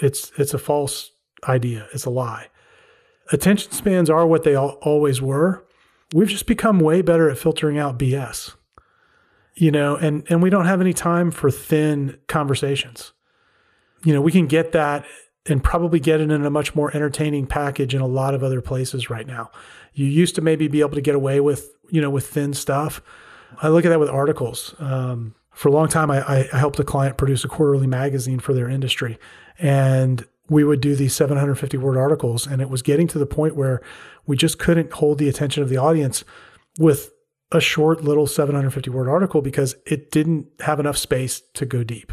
it's 0.00 0.32
it's 0.38 0.54
a 0.54 0.58
false 0.58 1.10
idea. 1.48 1.88
It's 1.92 2.04
a 2.04 2.10
lie. 2.10 2.48
Attention 3.32 3.72
spans 3.72 4.10
are 4.10 4.26
what 4.26 4.44
they 4.44 4.56
always 4.56 5.22
were. 5.22 5.64
We've 6.12 6.28
just 6.28 6.46
become 6.46 6.78
way 6.78 7.00
better 7.00 7.30
at 7.30 7.38
filtering 7.38 7.78
out 7.78 7.98
BS. 7.98 8.54
You 9.56 9.70
know, 9.70 9.96
and 9.96 10.24
and 10.28 10.42
we 10.42 10.50
don't 10.50 10.66
have 10.66 10.80
any 10.80 10.92
time 10.92 11.30
for 11.30 11.50
thin 11.50 12.18
conversations. 12.26 13.12
You 14.04 14.12
know, 14.12 14.20
we 14.20 14.32
can 14.32 14.46
get 14.46 14.72
that 14.72 15.04
and 15.46 15.62
probably 15.62 16.00
get 16.00 16.20
it 16.20 16.30
in 16.30 16.44
a 16.44 16.50
much 16.50 16.74
more 16.74 16.94
entertaining 16.94 17.46
package 17.46 17.94
in 17.94 18.00
a 18.00 18.06
lot 18.06 18.34
of 18.34 18.42
other 18.42 18.60
places 18.60 19.10
right 19.10 19.26
now. 19.26 19.50
You 19.92 20.06
used 20.06 20.34
to 20.36 20.40
maybe 20.40 20.68
be 20.68 20.80
able 20.80 20.94
to 20.94 21.00
get 21.00 21.14
away 21.14 21.40
with, 21.40 21.70
you 21.90 22.00
know, 22.00 22.10
with 22.10 22.26
thin 22.26 22.54
stuff. 22.54 23.02
I 23.62 23.68
look 23.68 23.84
at 23.84 23.90
that 23.90 24.00
with 24.00 24.08
articles. 24.08 24.74
Um, 24.78 25.34
for 25.52 25.68
a 25.68 25.72
long 25.72 25.88
time, 25.88 26.10
I, 26.10 26.48
I 26.52 26.58
helped 26.58 26.78
a 26.80 26.84
client 26.84 27.16
produce 27.16 27.44
a 27.44 27.48
quarterly 27.48 27.86
magazine 27.86 28.40
for 28.40 28.54
their 28.54 28.68
industry. 28.68 29.18
And 29.58 30.26
we 30.48 30.64
would 30.64 30.80
do 30.80 30.96
these 30.96 31.14
750 31.14 31.76
word 31.76 31.96
articles. 31.96 32.46
And 32.46 32.60
it 32.60 32.68
was 32.68 32.82
getting 32.82 33.06
to 33.08 33.18
the 33.18 33.26
point 33.26 33.54
where 33.54 33.80
we 34.26 34.36
just 34.36 34.58
couldn't 34.58 34.92
hold 34.92 35.18
the 35.18 35.28
attention 35.28 35.62
of 35.62 35.68
the 35.68 35.76
audience 35.76 36.24
with 36.78 37.12
a 37.54 37.60
short 37.60 38.02
little 38.02 38.26
750 38.26 38.90
word 38.90 39.08
article 39.08 39.40
because 39.40 39.76
it 39.86 40.10
didn't 40.10 40.48
have 40.60 40.80
enough 40.80 40.98
space 40.98 41.40
to 41.54 41.64
go 41.64 41.84
deep. 41.84 42.12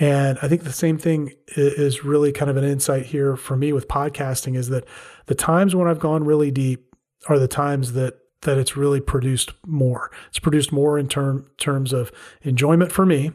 And 0.00 0.38
I 0.40 0.48
think 0.48 0.62
the 0.62 0.72
same 0.72 0.96
thing 0.96 1.32
is 1.48 2.02
really 2.04 2.32
kind 2.32 2.50
of 2.50 2.56
an 2.56 2.64
insight 2.64 3.06
here 3.06 3.36
for 3.36 3.56
me 3.56 3.72
with 3.72 3.88
podcasting 3.88 4.56
is 4.56 4.70
that 4.70 4.86
the 5.26 5.34
times 5.34 5.76
when 5.76 5.86
I've 5.86 5.98
gone 5.98 6.24
really 6.24 6.50
deep 6.50 6.94
are 7.28 7.38
the 7.38 7.48
times 7.48 7.92
that 7.92 8.18
that 8.42 8.56
it's 8.56 8.76
really 8.76 9.00
produced 9.00 9.52
more. 9.66 10.12
It's 10.28 10.38
produced 10.38 10.70
more 10.70 10.96
in 10.96 11.08
term, 11.08 11.50
terms 11.58 11.92
of 11.92 12.12
enjoyment 12.42 12.92
for 12.92 13.04
me. 13.04 13.32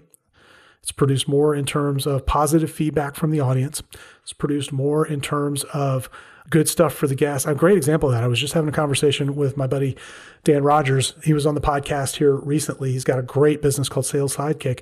It's 0.81 0.93
produced 0.93 1.27
more 1.27 1.53
in 1.53 1.65
terms 1.65 2.07
of 2.07 2.25
positive 2.25 2.71
feedback 2.71 3.15
from 3.15 3.31
the 3.31 3.41
audience. 3.41 3.83
It's 4.21 4.31
produced 4.31 4.71
more 4.71 5.05
in 5.05 5.19
terms 5.19 5.65
of 5.73 6.09
good 6.49 6.67
stuff 6.67 6.93
for 6.93 7.07
the 7.07 7.15
guests. 7.15 7.47
A 7.47 7.55
great 7.55 7.77
example 7.77 8.09
of 8.09 8.15
that. 8.15 8.23
I 8.23 8.27
was 8.27 8.39
just 8.39 8.53
having 8.53 8.69
a 8.69 8.73
conversation 8.73 9.35
with 9.35 9.57
my 9.57 9.67
buddy 9.67 9.97
Dan 10.43 10.63
Rogers. 10.63 11.13
He 11.23 11.33
was 11.33 11.45
on 11.45 11.55
the 11.55 11.61
podcast 11.61 12.17
here 12.17 12.35
recently. 12.35 12.91
He's 12.91 13.03
got 13.03 13.19
a 13.19 13.23
great 13.23 13.61
business 13.61 13.89
called 13.89 14.05
Sales 14.05 14.35
Sidekick. 14.35 14.81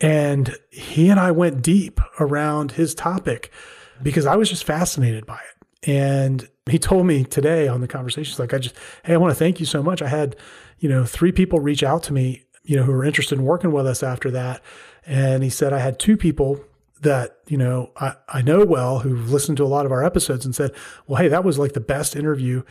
And 0.00 0.56
he 0.70 1.08
and 1.08 1.20
I 1.20 1.30
went 1.30 1.62
deep 1.62 2.00
around 2.18 2.72
his 2.72 2.94
topic 2.94 3.50
because 4.02 4.26
I 4.26 4.36
was 4.36 4.48
just 4.48 4.64
fascinated 4.64 5.26
by 5.26 5.36
it. 5.36 5.88
And 5.90 6.48
he 6.66 6.78
told 6.78 7.06
me 7.06 7.24
today 7.24 7.68
on 7.68 7.80
the 7.80 7.88
conversations, 7.88 8.38
like, 8.38 8.54
I 8.54 8.58
just, 8.58 8.74
hey, 9.04 9.14
I 9.14 9.16
want 9.16 9.30
to 9.30 9.38
thank 9.38 9.60
you 9.60 9.66
so 9.66 9.82
much. 9.82 10.02
I 10.02 10.08
had, 10.08 10.36
you 10.78 10.88
know, 10.88 11.04
three 11.04 11.32
people 11.32 11.60
reach 11.60 11.82
out 11.82 12.02
to 12.04 12.12
me, 12.12 12.44
you 12.62 12.76
know, 12.76 12.82
who 12.82 12.92
were 12.92 13.04
interested 13.04 13.38
in 13.38 13.44
working 13.44 13.72
with 13.72 13.86
us 13.86 14.02
after 14.02 14.30
that. 14.30 14.62
And 15.06 15.42
he 15.42 15.50
said, 15.50 15.72
I 15.72 15.78
had 15.78 15.98
two 15.98 16.16
people 16.16 16.62
that, 17.00 17.38
you 17.46 17.56
know, 17.56 17.92
I, 17.96 18.14
I 18.28 18.42
know 18.42 18.64
well 18.64 19.00
who've 19.00 19.30
listened 19.30 19.56
to 19.58 19.64
a 19.64 19.66
lot 19.66 19.86
of 19.86 19.92
our 19.92 20.04
episodes 20.04 20.44
and 20.44 20.54
said, 20.54 20.72
well, 21.06 21.20
hey, 21.20 21.28
that 21.28 21.44
was 21.44 21.58
like 21.58 21.72
the 21.72 21.80
best 21.80 22.14
interview 22.14 22.62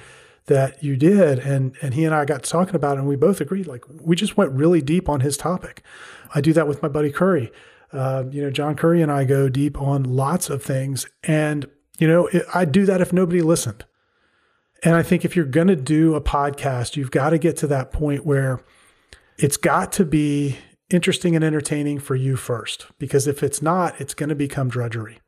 that 0.45 0.83
you 0.83 0.95
did. 0.95 1.39
And, 1.39 1.75
and 1.81 1.93
he 1.93 2.05
and 2.05 2.13
I 2.13 2.25
got 2.25 2.43
talking 2.43 2.75
about 2.75 2.97
it 2.97 2.99
and 2.99 3.07
we 3.07 3.15
both 3.15 3.41
agreed, 3.41 3.67
like, 3.67 3.83
we 3.89 4.15
just 4.15 4.37
went 4.37 4.51
really 4.51 4.81
deep 4.81 5.09
on 5.09 5.19
his 5.19 5.37
topic. 5.37 5.83
I 6.33 6.41
do 6.41 6.53
that 6.53 6.67
with 6.67 6.81
my 6.81 6.87
buddy 6.87 7.11
Curry. 7.11 7.51
Uh, 7.91 8.25
you 8.29 8.41
know, 8.41 8.51
John 8.51 8.75
Curry 8.75 9.01
and 9.01 9.11
I 9.11 9.23
go 9.23 9.49
deep 9.49 9.79
on 9.81 10.03
lots 10.03 10.49
of 10.49 10.63
things. 10.63 11.07
And 11.23 11.67
you 11.99 12.07
know, 12.07 12.29
I'd 12.53 12.71
do 12.71 12.85
that 12.85 13.01
if 13.01 13.13
nobody 13.13 13.41
listened. 13.41 13.85
And 14.83 14.95
I 14.95 15.03
think 15.03 15.25
if 15.25 15.35
you're 15.35 15.45
going 15.45 15.67
to 15.67 15.75
do 15.75 16.15
a 16.15 16.21
podcast, 16.21 16.95
you've 16.95 17.11
got 17.11 17.31
to 17.31 17.37
get 17.37 17.57
to 17.57 17.67
that 17.67 17.91
point 17.91 18.25
where 18.25 18.61
it's 19.37 19.57
got 19.57 19.91
to 19.93 20.05
be 20.05 20.57
interesting 20.89 21.35
and 21.35 21.43
entertaining 21.43 21.99
for 21.99 22.15
you 22.15 22.35
first. 22.35 22.87
Because 22.97 23.27
if 23.27 23.43
it's 23.43 23.61
not, 23.61 23.99
it's 23.99 24.13
going 24.13 24.29
to 24.29 24.35
become 24.35 24.69
drudgery. 24.69 25.19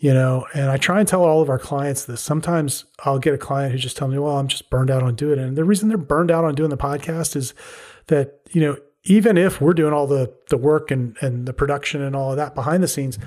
You 0.00 0.14
know, 0.14 0.46
and 0.54 0.70
I 0.70 0.76
try 0.76 1.00
and 1.00 1.08
tell 1.08 1.24
all 1.24 1.42
of 1.42 1.48
our 1.48 1.58
clients 1.58 2.04
this. 2.04 2.20
Sometimes 2.20 2.84
I'll 3.00 3.18
get 3.18 3.34
a 3.34 3.38
client 3.38 3.72
who 3.72 3.78
just 3.78 3.96
tell 3.96 4.06
me, 4.06 4.16
well, 4.16 4.38
I'm 4.38 4.46
just 4.46 4.70
burned 4.70 4.92
out 4.92 5.02
on 5.02 5.16
doing 5.16 5.40
it. 5.40 5.44
And 5.44 5.56
the 5.56 5.64
reason 5.64 5.88
they're 5.88 5.98
burned 5.98 6.30
out 6.30 6.44
on 6.44 6.54
doing 6.54 6.70
the 6.70 6.76
podcast 6.76 7.34
is 7.34 7.52
that, 8.06 8.40
you 8.50 8.60
know, 8.60 8.76
even 9.04 9.36
if 9.36 9.60
we're 9.60 9.74
doing 9.74 9.92
all 9.92 10.06
the 10.06 10.32
the 10.50 10.56
work 10.56 10.90
and 10.90 11.16
and 11.20 11.46
the 11.46 11.52
production 11.52 12.02
and 12.02 12.14
all 12.14 12.30
of 12.30 12.36
that 12.36 12.54
behind 12.54 12.82
the 12.82 12.88
scenes, 12.88 13.18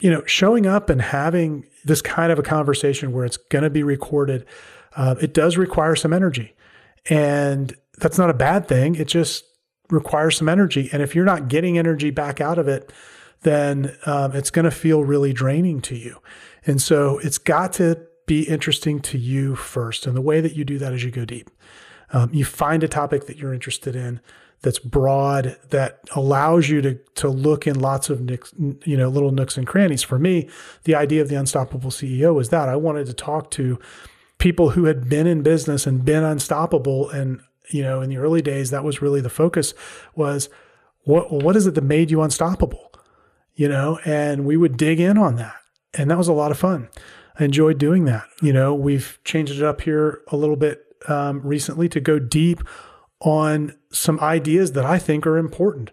you 0.00 0.10
know, 0.10 0.22
showing 0.26 0.66
up 0.66 0.90
and 0.90 1.00
having 1.00 1.64
this 1.84 2.02
kind 2.02 2.32
of 2.32 2.38
a 2.38 2.42
conversation 2.42 3.12
where 3.12 3.24
it's 3.24 3.36
going 3.36 3.62
to 3.62 3.70
be 3.70 3.82
recorded, 3.82 4.44
uh, 4.96 5.14
it 5.22 5.32
does 5.32 5.56
require 5.56 5.96
some 5.96 6.12
energy. 6.12 6.54
And 7.08 7.74
that's 7.98 8.18
not 8.18 8.28
a 8.28 8.34
bad 8.34 8.68
thing. 8.68 8.94
It 8.94 9.08
just 9.08 9.44
requires 9.90 10.36
some 10.36 10.48
energy. 10.48 10.88
And 10.92 11.02
if 11.02 11.14
you're 11.14 11.24
not 11.24 11.48
getting 11.48 11.78
energy 11.78 12.10
back 12.10 12.40
out 12.40 12.58
of 12.58 12.68
it, 12.68 12.92
then 13.42 13.96
um, 14.06 14.34
it's 14.34 14.50
going 14.50 14.64
to 14.64 14.70
feel 14.70 15.04
really 15.04 15.32
draining 15.32 15.80
to 15.82 15.96
you. 15.96 16.20
And 16.66 16.82
so 16.82 17.18
it's 17.18 17.38
got 17.38 17.72
to 17.74 18.00
be 18.26 18.42
interesting 18.42 19.00
to 19.00 19.18
you 19.18 19.56
first. 19.56 20.06
And 20.06 20.16
the 20.16 20.20
way 20.20 20.40
that 20.40 20.54
you 20.54 20.64
do 20.64 20.78
that 20.78 20.92
is 20.92 21.04
you 21.04 21.10
go 21.10 21.24
deep. 21.24 21.50
Um, 22.12 22.30
you 22.32 22.44
find 22.44 22.82
a 22.82 22.88
topic 22.88 23.26
that 23.26 23.36
you're 23.36 23.54
interested 23.54 23.94
in 23.94 24.20
that's 24.62 24.78
broad 24.78 25.56
that 25.70 26.00
allows 26.16 26.68
you 26.68 26.80
to 26.82 26.94
to 27.14 27.28
look 27.28 27.66
in 27.66 27.78
lots 27.78 28.10
of 28.10 28.20
nicks, 28.20 28.52
you 28.84 28.96
know 28.96 29.08
little 29.08 29.30
nooks 29.30 29.56
and 29.56 29.66
crannies. 29.66 30.02
For 30.02 30.18
me, 30.18 30.48
the 30.84 30.94
idea 30.94 31.22
of 31.22 31.28
the 31.28 31.36
unstoppable 31.36 31.90
CEO 31.90 32.34
was 32.34 32.48
that 32.48 32.68
I 32.68 32.76
wanted 32.76 33.06
to 33.06 33.14
talk 33.14 33.50
to 33.52 33.78
people 34.38 34.70
who 34.70 34.84
had 34.84 35.08
been 35.08 35.26
in 35.26 35.42
business 35.42 35.86
and 35.86 36.04
been 36.04 36.24
unstoppable 36.24 37.08
and 37.10 37.40
you 37.70 37.82
know, 37.82 38.00
in 38.00 38.10
the 38.10 38.18
early 38.18 38.42
days, 38.42 38.70
that 38.70 38.84
was 38.84 39.02
really 39.02 39.20
the 39.20 39.30
focus 39.30 39.74
was 40.14 40.48
what, 41.04 41.32
what 41.32 41.56
is 41.56 41.66
it 41.66 41.74
that 41.74 41.84
made 41.84 42.10
you 42.10 42.22
unstoppable? 42.22 42.92
You 43.54 43.68
know, 43.68 43.98
and 44.04 44.44
we 44.44 44.56
would 44.56 44.76
dig 44.76 45.00
in 45.00 45.18
on 45.18 45.36
that. 45.36 45.56
And 45.94 46.10
that 46.10 46.18
was 46.18 46.28
a 46.28 46.32
lot 46.32 46.50
of 46.50 46.58
fun. 46.58 46.88
I 47.38 47.44
enjoyed 47.44 47.78
doing 47.78 48.04
that. 48.04 48.24
You 48.42 48.52
know, 48.52 48.74
we've 48.74 49.18
changed 49.24 49.52
it 49.52 49.62
up 49.62 49.80
here 49.80 50.20
a 50.28 50.36
little 50.36 50.56
bit 50.56 50.84
um, 51.08 51.40
recently 51.42 51.88
to 51.90 52.00
go 52.00 52.18
deep 52.18 52.60
on 53.20 53.76
some 53.90 54.20
ideas 54.20 54.72
that 54.72 54.84
I 54.84 54.98
think 54.98 55.26
are 55.26 55.38
important 55.38 55.90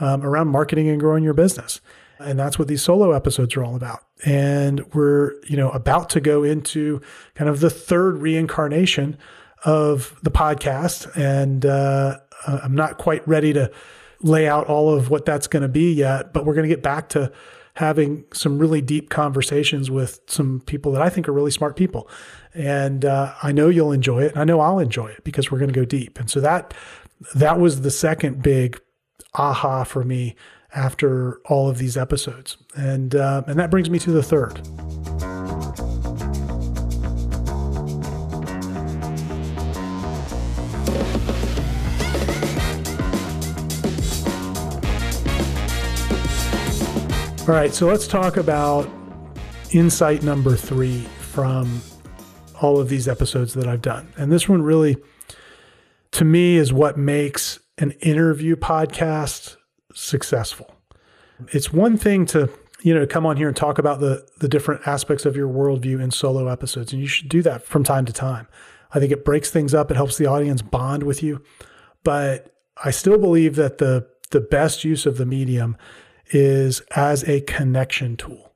um, 0.00 0.24
around 0.24 0.48
marketing 0.48 0.88
and 0.88 1.00
growing 1.00 1.24
your 1.24 1.34
business. 1.34 1.80
And 2.20 2.38
that's 2.38 2.58
what 2.58 2.68
these 2.68 2.82
solo 2.82 3.12
episodes 3.12 3.56
are 3.56 3.64
all 3.64 3.76
about. 3.76 4.00
And 4.24 4.92
we're, 4.92 5.40
you 5.44 5.56
know, 5.56 5.70
about 5.70 6.10
to 6.10 6.20
go 6.20 6.42
into 6.42 7.00
kind 7.34 7.48
of 7.48 7.60
the 7.60 7.70
third 7.70 8.18
reincarnation 8.18 9.16
of 9.64 10.18
the 10.22 10.30
podcast. 10.30 11.14
And 11.16 11.66
uh, 11.66 12.18
I'm 12.46 12.74
not 12.74 12.98
quite 12.98 13.26
ready 13.26 13.52
to 13.52 13.70
lay 14.20 14.48
out 14.48 14.66
all 14.66 14.92
of 14.92 15.10
what 15.10 15.24
that's 15.24 15.46
going 15.46 15.62
to 15.62 15.68
be 15.68 15.92
yet, 15.92 16.32
but 16.32 16.44
we're 16.44 16.54
going 16.54 16.68
to 16.68 16.74
get 16.74 16.82
back 16.82 17.08
to 17.10 17.32
having 17.74 18.24
some 18.32 18.58
really 18.58 18.80
deep 18.80 19.08
conversations 19.08 19.88
with 19.88 20.20
some 20.26 20.60
people 20.66 20.90
that 20.90 21.00
I 21.00 21.08
think 21.08 21.28
are 21.28 21.32
really 21.32 21.52
smart 21.52 21.76
people. 21.76 22.08
And 22.52 23.04
uh, 23.04 23.34
I 23.40 23.52
know 23.52 23.68
you'll 23.68 23.92
enjoy 23.92 24.24
it. 24.24 24.32
And 24.32 24.40
I 24.40 24.44
know 24.44 24.58
I'll 24.58 24.80
enjoy 24.80 25.08
it 25.08 25.22
because 25.22 25.50
we're 25.50 25.58
going 25.58 25.72
to 25.72 25.80
go 25.80 25.84
deep. 25.84 26.18
And 26.18 26.28
so 26.28 26.40
that 26.40 26.74
that 27.34 27.60
was 27.60 27.82
the 27.82 27.90
second 27.90 28.42
big 28.42 28.80
aha 29.34 29.84
for 29.84 30.02
me 30.02 30.34
after 30.74 31.38
all 31.46 31.68
of 31.68 31.78
these 31.78 31.96
episodes. 31.96 32.56
And 32.76 33.14
uh, 33.14 33.44
and 33.46 33.58
that 33.60 33.70
brings 33.70 33.88
me 33.90 34.00
to 34.00 34.10
the 34.10 34.22
third. 34.22 34.60
All 47.48 47.54
right, 47.54 47.72
so 47.72 47.86
let's 47.86 48.06
talk 48.06 48.36
about 48.36 48.86
insight 49.70 50.22
number 50.22 50.54
three 50.54 51.00
from 51.18 51.80
all 52.60 52.78
of 52.78 52.90
these 52.90 53.08
episodes 53.08 53.54
that 53.54 53.66
I've 53.66 53.80
done. 53.80 54.12
And 54.18 54.30
this 54.30 54.50
one 54.50 54.60
really, 54.60 54.98
to 56.10 56.26
me, 56.26 56.58
is 56.58 56.74
what 56.74 56.98
makes 56.98 57.58
an 57.78 57.92
interview 58.02 58.54
podcast 58.54 59.56
successful. 59.94 60.74
It's 61.50 61.72
one 61.72 61.96
thing 61.96 62.26
to, 62.26 62.50
you 62.82 62.92
know, 62.92 63.06
come 63.06 63.24
on 63.24 63.38
here 63.38 63.48
and 63.48 63.56
talk 63.56 63.78
about 63.78 64.00
the 64.00 64.28
the 64.40 64.48
different 64.48 64.86
aspects 64.86 65.24
of 65.24 65.34
your 65.34 65.48
worldview 65.48 66.02
in 66.02 66.10
solo 66.10 66.48
episodes. 66.48 66.92
And 66.92 67.00
you 67.00 67.08
should 67.08 67.30
do 67.30 67.40
that 67.44 67.62
from 67.62 67.82
time 67.82 68.04
to 68.04 68.12
time. 68.12 68.46
I 68.92 69.00
think 69.00 69.10
it 69.10 69.24
breaks 69.24 69.50
things 69.50 69.72
up, 69.72 69.90
it 69.90 69.96
helps 69.96 70.18
the 70.18 70.26
audience 70.26 70.60
bond 70.60 71.04
with 71.04 71.22
you. 71.22 71.42
But 72.04 72.54
I 72.84 72.90
still 72.90 73.16
believe 73.16 73.56
that 73.56 73.78
the 73.78 74.06
the 74.32 74.40
best 74.42 74.84
use 74.84 75.06
of 75.06 75.16
the 75.16 75.24
medium 75.24 75.78
is 76.30 76.80
as 76.94 77.24
a 77.28 77.40
connection 77.42 78.16
tool, 78.16 78.52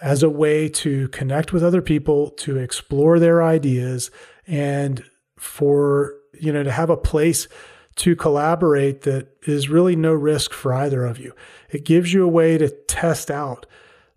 as 0.00 0.22
a 0.22 0.30
way 0.30 0.68
to 0.68 1.08
connect 1.08 1.52
with 1.52 1.62
other 1.62 1.82
people, 1.82 2.30
to 2.30 2.58
explore 2.58 3.18
their 3.18 3.42
ideas, 3.42 4.10
and 4.46 5.04
for, 5.36 6.14
you 6.32 6.52
know, 6.52 6.62
to 6.62 6.72
have 6.72 6.90
a 6.90 6.96
place 6.96 7.48
to 7.96 8.16
collaborate 8.16 9.02
that 9.02 9.28
is 9.46 9.68
really 9.68 9.94
no 9.94 10.12
risk 10.12 10.52
for 10.52 10.72
either 10.72 11.04
of 11.04 11.18
you. 11.18 11.32
It 11.70 11.84
gives 11.84 12.12
you 12.12 12.24
a 12.24 12.28
way 12.28 12.58
to 12.58 12.68
test 12.68 13.30
out 13.30 13.66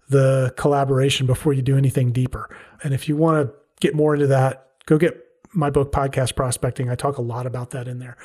the 0.09 0.53
collaboration 0.57 1.27
before 1.27 1.53
you 1.53 1.61
do 1.61 1.77
anything 1.77 2.11
deeper. 2.11 2.49
And 2.83 2.93
if 2.93 3.07
you 3.07 3.15
want 3.15 3.47
to 3.47 3.53
get 3.79 3.93
more 3.93 4.13
into 4.13 4.27
that, 4.27 4.69
go 4.85 4.97
get 4.97 5.23
my 5.53 5.69
book 5.69 5.91
podcast 5.91 6.35
prospecting. 6.35 6.89
I 6.89 6.95
talk 6.95 7.17
a 7.17 7.21
lot 7.21 7.45
about 7.45 7.71
that 7.71 7.87
in 7.87 7.99
there. 7.99 8.17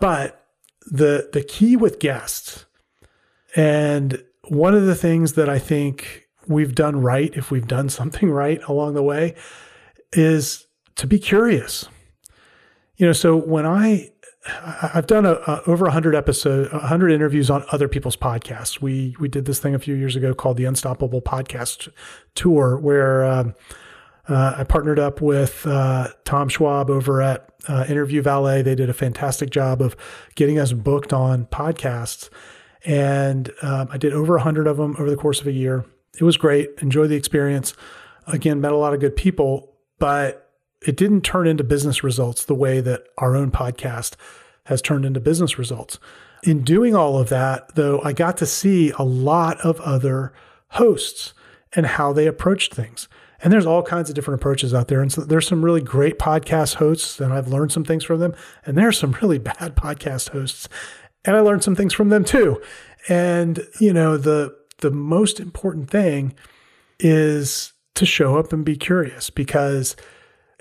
But 0.00 0.44
the 0.86 1.28
the 1.32 1.42
key 1.42 1.76
with 1.76 1.98
guests 1.98 2.64
and 3.56 4.22
one 4.48 4.74
of 4.74 4.86
the 4.86 4.94
things 4.94 5.32
that 5.32 5.48
I 5.48 5.58
think 5.58 6.28
we've 6.46 6.74
done 6.74 7.00
right, 7.00 7.34
if 7.34 7.50
we've 7.50 7.66
done 7.66 7.88
something 7.88 8.30
right 8.42 8.62
along 8.68 8.94
the 8.94 9.02
way, 9.02 9.34
is 10.12 10.66
to 10.96 11.06
be 11.06 11.18
curious. 11.18 11.88
You 12.96 13.06
know, 13.06 13.12
so 13.12 13.36
when 13.36 13.66
I 13.66 14.10
I've 14.94 15.06
done 15.06 15.26
a, 15.26 15.32
a 15.32 15.62
over 15.66 15.84
100 15.86 16.14
episodes, 16.14 16.72
100 16.72 17.10
interviews 17.10 17.50
on 17.50 17.64
other 17.72 17.88
people's 17.88 18.16
podcasts. 18.16 18.80
We 18.80 19.16
we 19.18 19.28
did 19.28 19.44
this 19.44 19.58
thing 19.58 19.74
a 19.74 19.78
few 19.78 19.94
years 19.94 20.14
ago 20.14 20.34
called 20.34 20.56
the 20.56 20.64
Unstoppable 20.64 21.20
Podcast 21.20 21.88
Tour, 22.34 22.78
where 22.78 23.24
um, 23.24 23.54
uh, 24.28 24.54
I 24.58 24.64
partnered 24.64 24.98
up 24.98 25.20
with 25.20 25.66
uh, 25.66 26.08
Tom 26.24 26.48
Schwab 26.48 26.90
over 26.90 27.22
at 27.22 27.50
uh, 27.68 27.86
Interview 27.88 28.22
Valet. 28.22 28.62
They 28.62 28.74
did 28.74 28.88
a 28.88 28.94
fantastic 28.94 29.50
job 29.50 29.82
of 29.82 29.96
getting 30.36 30.58
us 30.58 30.72
booked 30.72 31.12
on 31.12 31.46
podcasts. 31.46 32.30
And 32.86 33.50
um, 33.62 33.88
I 33.90 33.98
did 33.98 34.12
over 34.12 34.36
a 34.36 34.38
100 34.38 34.66
of 34.66 34.76
them 34.76 34.94
over 34.98 35.10
the 35.10 35.16
course 35.16 35.40
of 35.40 35.46
a 35.46 35.52
year. 35.52 35.84
It 36.18 36.24
was 36.24 36.36
great. 36.36 36.70
Enjoyed 36.80 37.10
the 37.10 37.16
experience. 37.16 37.74
Again, 38.26 38.60
met 38.60 38.72
a 38.72 38.76
lot 38.76 38.94
of 38.94 39.00
good 39.00 39.16
people, 39.16 39.74
but 39.98 40.52
it 40.86 40.96
didn't 40.96 41.22
turn 41.22 41.46
into 41.46 41.64
business 41.64 42.04
results 42.04 42.44
the 42.44 42.54
way 42.54 42.80
that 42.80 43.04
our 43.18 43.36
own 43.36 43.50
podcast 43.50 44.14
has 44.64 44.80
turned 44.80 45.04
into 45.04 45.20
business 45.20 45.58
results. 45.58 45.98
In 46.44 46.62
doing 46.62 46.94
all 46.94 47.18
of 47.18 47.28
that, 47.28 47.74
though, 47.74 48.00
I 48.02 48.12
got 48.12 48.36
to 48.38 48.46
see 48.46 48.92
a 48.92 49.02
lot 49.02 49.60
of 49.60 49.80
other 49.80 50.32
hosts 50.70 51.34
and 51.74 51.86
how 51.86 52.12
they 52.12 52.26
approached 52.26 52.74
things. 52.74 53.08
And 53.42 53.52
there's 53.52 53.66
all 53.66 53.82
kinds 53.82 54.08
of 54.08 54.14
different 54.14 54.40
approaches 54.40 54.72
out 54.72 54.88
there. 54.88 55.00
And 55.00 55.12
so 55.12 55.20
there's 55.22 55.46
some 55.46 55.64
really 55.64 55.80
great 55.80 56.18
podcast 56.18 56.76
hosts, 56.76 57.20
and 57.20 57.32
I've 57.32 57.48
learned 57.48 57.72
some 57.72 57.84
things 57.84 58.04
from 58.04 58.20
them. 58.20 58.34
And 58.64 58.78
there's 58.78 58.98
some 58.98 59.12
really 59.22 59.38
bad 59.38 59.76
podcast 59.76 60.30
hosts 60.30 60.68
and 61.26 61.36
I 61.36 61.40
learned 61.40 61.64
some 61.64 61.76
things 61.76 61.92
from 61.92 62.08
them 62.08 62.24
too. 62.24 62.62
And 63.08 63.60
you 63.80 63.92
know, 63.92 64.16
the 64.16 64.56
the 64.78 64.90
most 64.90 65.40
important 65.40 65.90
thing 65.90 66.34
is 66.98 67.72
to 67.94 68.06
show 68.06 68.38
up 68.38 68.52
and 68.52 68.64
be 68.64 68.76
curious 68.76 69.30
because 69.30 69.96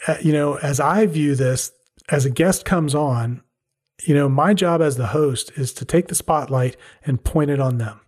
uh, 0.07 0.17
you 0.21 0.33
know, 0.33 0.55
as 0.55 0.79
I 0.79 1.05
view 1.05 1.35
this, 1.35 1.71
as 2.09 2.25
a 2.25 2.29
guest 2.29 2.65
comes 2.65 2.93
on, 2.93 3.41
you 4.03 4.13
know, 4.13 4.27
my 4.27 4.53
job 4.53 4.81
as 4.81 4.97
the 4.97 5.07
host 5.07 5.51
is 5.55 5.73
to 5.73 5.85
take 5.85 6.07
the 6.07 6.15
spotlight 6.15 6.75
and 7.05 7.23
point 7.23 7.49
it 7.49 7.59
on 7.59 7.77
them. 7.77 8.01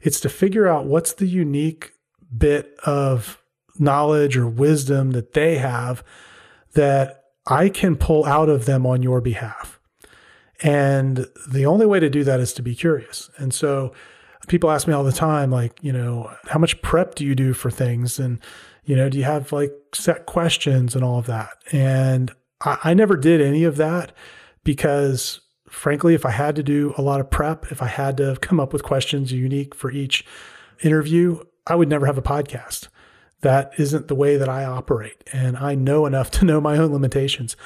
It's 0.00 0.20
to 0.20 0.28
figure 0.28 0.66
out 0.66 0.86
what's 0.86 1.12
the 1.12 1.26
unique 1.26 1.92
bit 2.36 2.76
of 2.84 3.40
knowledge 3.78 4.36
or 4.36 4.46
wisdom 4.46 5.12
that 5.12 5.32
they 5.32 5.58
have 5.58 6.02
that 6.74 7.24
I 7.46 7.68
can 7.68 7.96
pull 7.96 8.24
out 8.24 8.48
of 8.48 8.66
them 8.66 8.84
on 8.84 9.02
your 9.02 9.20
behalf. 9.20 9.77
And 10.62 11.26
the 11.48 11.66
only 11.66 11.86
way 11.86 12.00
to 12.00 12.10
do 12.10 12.24
that 12.24 12.40
is 12.40 12.52
to 12.54 12.62
be 12.62 12.74
curious. 12.74 13.30
And 13.36 13.54
so 13.54 13.92
people 14.48 14.70
ask 14.70 14.88
me 14.88 14.94
all 14.94 15.04
the 15.04 15.12
time, 15.12 15.50
like, 15.50 15.78
you 15.82 15.92
know, 15.92 16.32
how 16.44 16.58
much 16.58 16.80
prep 16.82 17.14
do 17.14 17.24
you 17.24 17.34
do 17.34 17.54
for 17.54 17.70
things? 17.70 18.18
And, 18.18 18.40
you 18.84 18.96
know, 18.96 19.08
do 19.08 19.18
you 19.18 19.24
have 19.24 19.52
like 19.52 19.72
set 19.94 20.26
questions 20.26 20.94
and 20.94 21.04
all 21.04 21.18
of 21.18 21.26
that? 21.26 21.50
And 21.70 22.32
I, 22.62 22.78
I 22.84 22.94
never 22.94 23.16
did 23.16 23.40
any 23.40 23.64
of 23.64 23.76
that 23.76 24.12
because 24.64 25.40
frankly, 25.68 26.14
if 26.14 26.26
I 26.26 26.30
had 26.30 26.56
to 26.56 26.62
do 26.62 26.94
a 26.96 27.02
lot 27.02 27.20
of 27.20 27.30
prep, 27.30 27.70
if 27.70 27.82
I 27.82 27.86
had 27.86 28.16
to 28.16 28.36
come 28.40 28.58
up 28.58 28.72
with 28.72 28.82
questions 28.82 29.32
unique 29.32 29.74
for 29.74 29.90
each 29.90 30.24
interview, 30.82 31.42
I 31.66 31.74
would 31.74 31.88
never 31.88 32.06
have 32.06 32.18
a 32.18 32.22
podcast. 32.22 32.88
That 33.42 33.72
isn't 33.78 34.08
the 34.08 34.14
way 34.14 34.36
that 34.36 34.48
I 34.48 34.64
operate. 34.64 35.22
And 35.32 35.56
I 35.56 35.74
know 35.74 36.06
enough 36.06 36.30
to 36.32 36.44
know 36.44 36.60
my 36.60 36.76
own 36.76 36.92
limitations. 36.92 37.56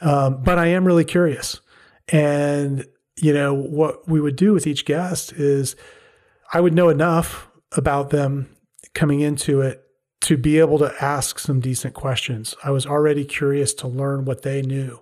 Um, 0.00 0.42
but 0.42 0.58
I 0.58 0.66
am 0.66 0.84
really 0.84 1.04
curious. 1.04 1.60
And, 2.08 2.86
you 3.16 3.32
know, 3.32 3.54
what 3.54 4.08
we 4.08 4.20
would 4.20 4.36
do 4.36 4.52
with 4.52 4.66
each 4.66 4.84
guest 4.84 5.32
is 5.32 5.76
I 6.52 6.60
would 6.60 6.74
know 6.74 6.88
enough 6.88 7.48
about 7.72 8.10
them 8.10 8.54
coming 8.94 9.20
into 9.20 9.60
it 9.60 9.82
to 10.22 10.36
be 10.36 10.58
able 10.58 10.78
to 10.78 10.94
ask 11.02 11.38
some 11.38 11.60
decent 11.60 11.94
questions. 11.94 12.54
I 12.62 12.70
was 12.70 12.86
already 12.86 13.24
curious 13.24 13.74
to 13.74 13.88
learn 13.88 14.24
what 14.24 14.42
they 14.42 14.62
knew 14.62 15.00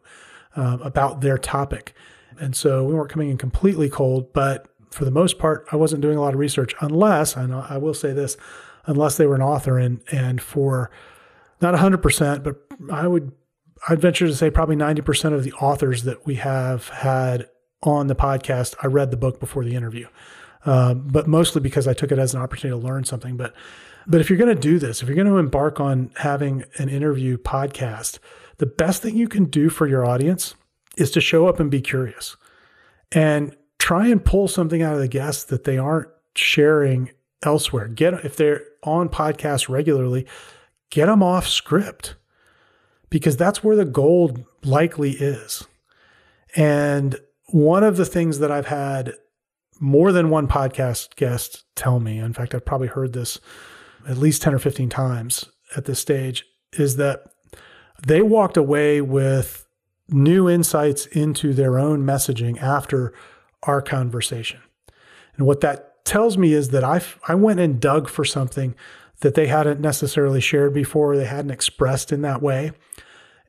um, 0.57 0.81
about 0.83 1.21
their 1.21 1.37
topic. 1.37 1.95
And 2.39 2.57
so 2.57 2.85
we 2.85 2.95
weren't 2.95 3.11
coming 3.11 3.31
in 3.31 3.37
completely 3.37 3.91
cold, 3.91 4.33
but 4.33 4.67
for 4.91 5.05
the 5.05 5.11
most 5.11 5.39
part, 5.39 5.67
I 5.71 5.77
wasn't 5.77 6.03
doing 6.03 6.17
a 6.17 6.21
lot 6.21 6.33
of 6.33 6.41
research 6.41 6.75
unless, 6.81 7.37
and 7.37 7.55
I 7.55 7.77
will 7.77 7.95
say 7.95 8.13
this, 8.13 8.37
unless 8.87 9.17
they 9.17 9.27
were 9.27 9.35
an 9.35 9.43
author 9.43 9.79
and, 9.79 10.01
and 10.11 10.41
for 10.41 10.91
not 11.61 11.75
100%, 11.75 12.43
but 12.43 12.57
I 12.91 13.07
would 13.07 13.33
I'd 13.89 14.01
venture 14.01 14.27
to 14.27 14.35
say 14.35 14.51
probably 14.51 14.77
90% 14.77 15.33
of 15.33 15.45
the 15.45 15.53
authors 15.55 16.05
that 16.05 16.27
we 16.27 16.37
have 16.37 16.89
had 16.89 17.49
on 17.83 18.09
the 18.09 18.15
podcast, 18.15 18.75
I 18.83 18.89
read 18.89 19.11
the 19.11 19.17
book 19.17 19.41
before 19.41 19.65
the 19.65 19.75
interview. 19.75 20.07
Uh, 20.65 20.95
but 20.95 21.27
mostly 21.27 21.63
because 21.63 21.89
I 21.89 21.95
took 21.95 22.13
it 22.13 22.19
as 22.19 22.35
an 22.35 22.43
opportunity 22.43 22.79
to 22.79 22.87
learn 22.87 23.05
something. 23.05 23.37
But 23.37 23.55
but 24.07 24.21
if 24.21 24.29
you're 24.29 24.39
going 24.39 24.55
to 24.55 24.61
do 24.61 24.79
this, 24.79 25.03
if 25.03 25.09
you're 25.09 25.15
going 25.15 25.27
to 25.27 25.37
embark 25.37 25.79
on 25.79 26.11
having 26.17 26.65
an 26.79 26.89
interview 26.89 27.37
podcast, 27.39 28.19
the 28.57 28.67
best 28.67 29.03
thing 29.03 29.17
you 29.17 29.29
can 29.29 29.45
do 29.45 29.69
for 29.71 29.87
your 29.87 30.05
audience 30.05 30.55
is 30.97 31.11
to 31.13 31.21
show 31.21 31.47
up 31.47 31.61
and 31.61 31.71
be 31.71 31.81
curious 31.81 32.37
and 33.13 33.57
try 33.79 34.09
and 34.09 34.25
pull 34.25 34.49
something 34.49 34.83
out 34.83 34.95
of 34.95 35.01
the 35.01 35.09
guests 35.09 35.45
that 35.45 35.65
they 35.65 35.79
aren't 35.79 36.09
sharing 36.35 37.11
elsewhere. 37.43 37.89
Get 37.89 38.25
if 38.25 38.37
they're 38.37 38.65
on 38.83 39.09
podcasts 39.09 39.69
regularly, 39.69 40.27
get 40.91 41.07
them 41.07 41.23
off 41.23 41.47
script 41.47 42.17
because 43.11 43.37
that's 43.37 43.63
where 43.63 43.77
the 43.77 43.85
gold 43.85 44.45
likely 44.63 45.13
is. 45.13 45.65
And 46.57 47.17
one 47.49 47.85
of 47.85 47.97
the 47.97 48.07
things 48.07 48.39
that 48.39 48.51
I've 48.51 48.67
had 48.67 49.13
more 49.81 50.13
than 50.13 50.31
one 50.31 50.47
podcast 50.47 51.17
guest 51.17 51.65
tell 51.75 52.01
me, 52.01 52.19
in 52.19 52.33
fact, 52.33 52.55
I've 52.55 52.65
probably 52.65 52.89
heard 52.89 53.13
this 53.13 53.41
at 54.09 54.17
least 54.17 54.43
10 54.43 54.55
or 54.55 54.59
15 54.59 54.89
times 54.89 55.47
at 55.77 55.85
this 55.85 55.99
stage, 55.99 56.45
is 56.73 56.97
that 56.97 57.25
they 58.07 58.23
walked 58.23 58.57
away 58.57 59.01
with 59.01 59.67
new 60.09 60.49
insights 60.49 61.07
into 61.07 61.53
their 61.53 61.79
own 61.79 62.03
messaging 62.03 62.61
after 62.61 63.13
our 63.65 63.83
conversation. 63.83 64.61
And 65.37 65.47
what 65.47 65.61
that 65.61 66.05
tells 66.05 66.37
me 66.37 66.53
is 66.53 66.71
that 66.71 66.85
I 66.85 67.01
I 67.29 67.35
went 67.35 67.61
and 67.61 67.81
dug 67.81 68.09
for 68.09 68.25
something 68.25 68.75
that 69.21 69.35
they 69.35 69.47
hadn't 69.47 69.81
necessarily 69.81 70.41
shared 70.41 70.75
before, 70.75 71.17
they 71.17 71.25
hadn't 71.25 71.51
expressed 71.51 72.13
in 72.13 72.23
that 72.23 72.43
way. 72.43 72.73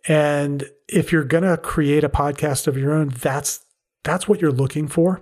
And 0.08 0.70
if 0.88 1.12
you're 1.12 1.24
going 1.24 1.44
to 1.44 1.58
create 1.58 2.04
a 2.04 2.10
podcast 2.10 2.68
of 2.68 2.78
your 2.78 2.94
own, 2.94 3.10
that's 3.10 3.66
that's 4.04 4.28
what 4.28 4.42
you're 4.42 4.52
looking 4.52 4.88
for 4.88 5.22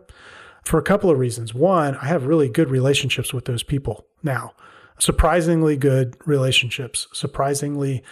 for 0.64 0.80
a 0.80 0.84
couple 0.84 1.10
of 1.10 1.20
reasons. 1.20 1.54
One, 1.54 1.96
I 1.98 2.06
have 2.06 2.26
really 2.26 2.48
good 2.48 2.70
relationships 2.70 3.34
with 3.34 3.46
those 3.46 3.64
people 3.64 4.06
now. 4.24 4.54
Surprisingly 5.00 5.76
good 5.76 6.16
relationships, 6.26 7.08
surprisingly 7.12 8.04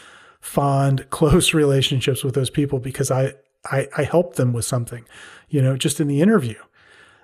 fond, 0.41 1.07
close 1.09 1.53
relationships 1.53 2.23
with 2.23 2.35
those 2.35 2.49
people 2.49 2.79
because 2.79 3.11
I 3.11 3.33
I, 3.71 3.87
I 3.97 4.03
helped 4.03 4.37
them 4.37 4.53
with 4.53 4.65
something, 4.65 5.05
you 5.49 5.61
know, 5.61 5.77
just 5.77 5.99
in 5.99 6.07
the 6.07 6.21
interview. 6.21 6.59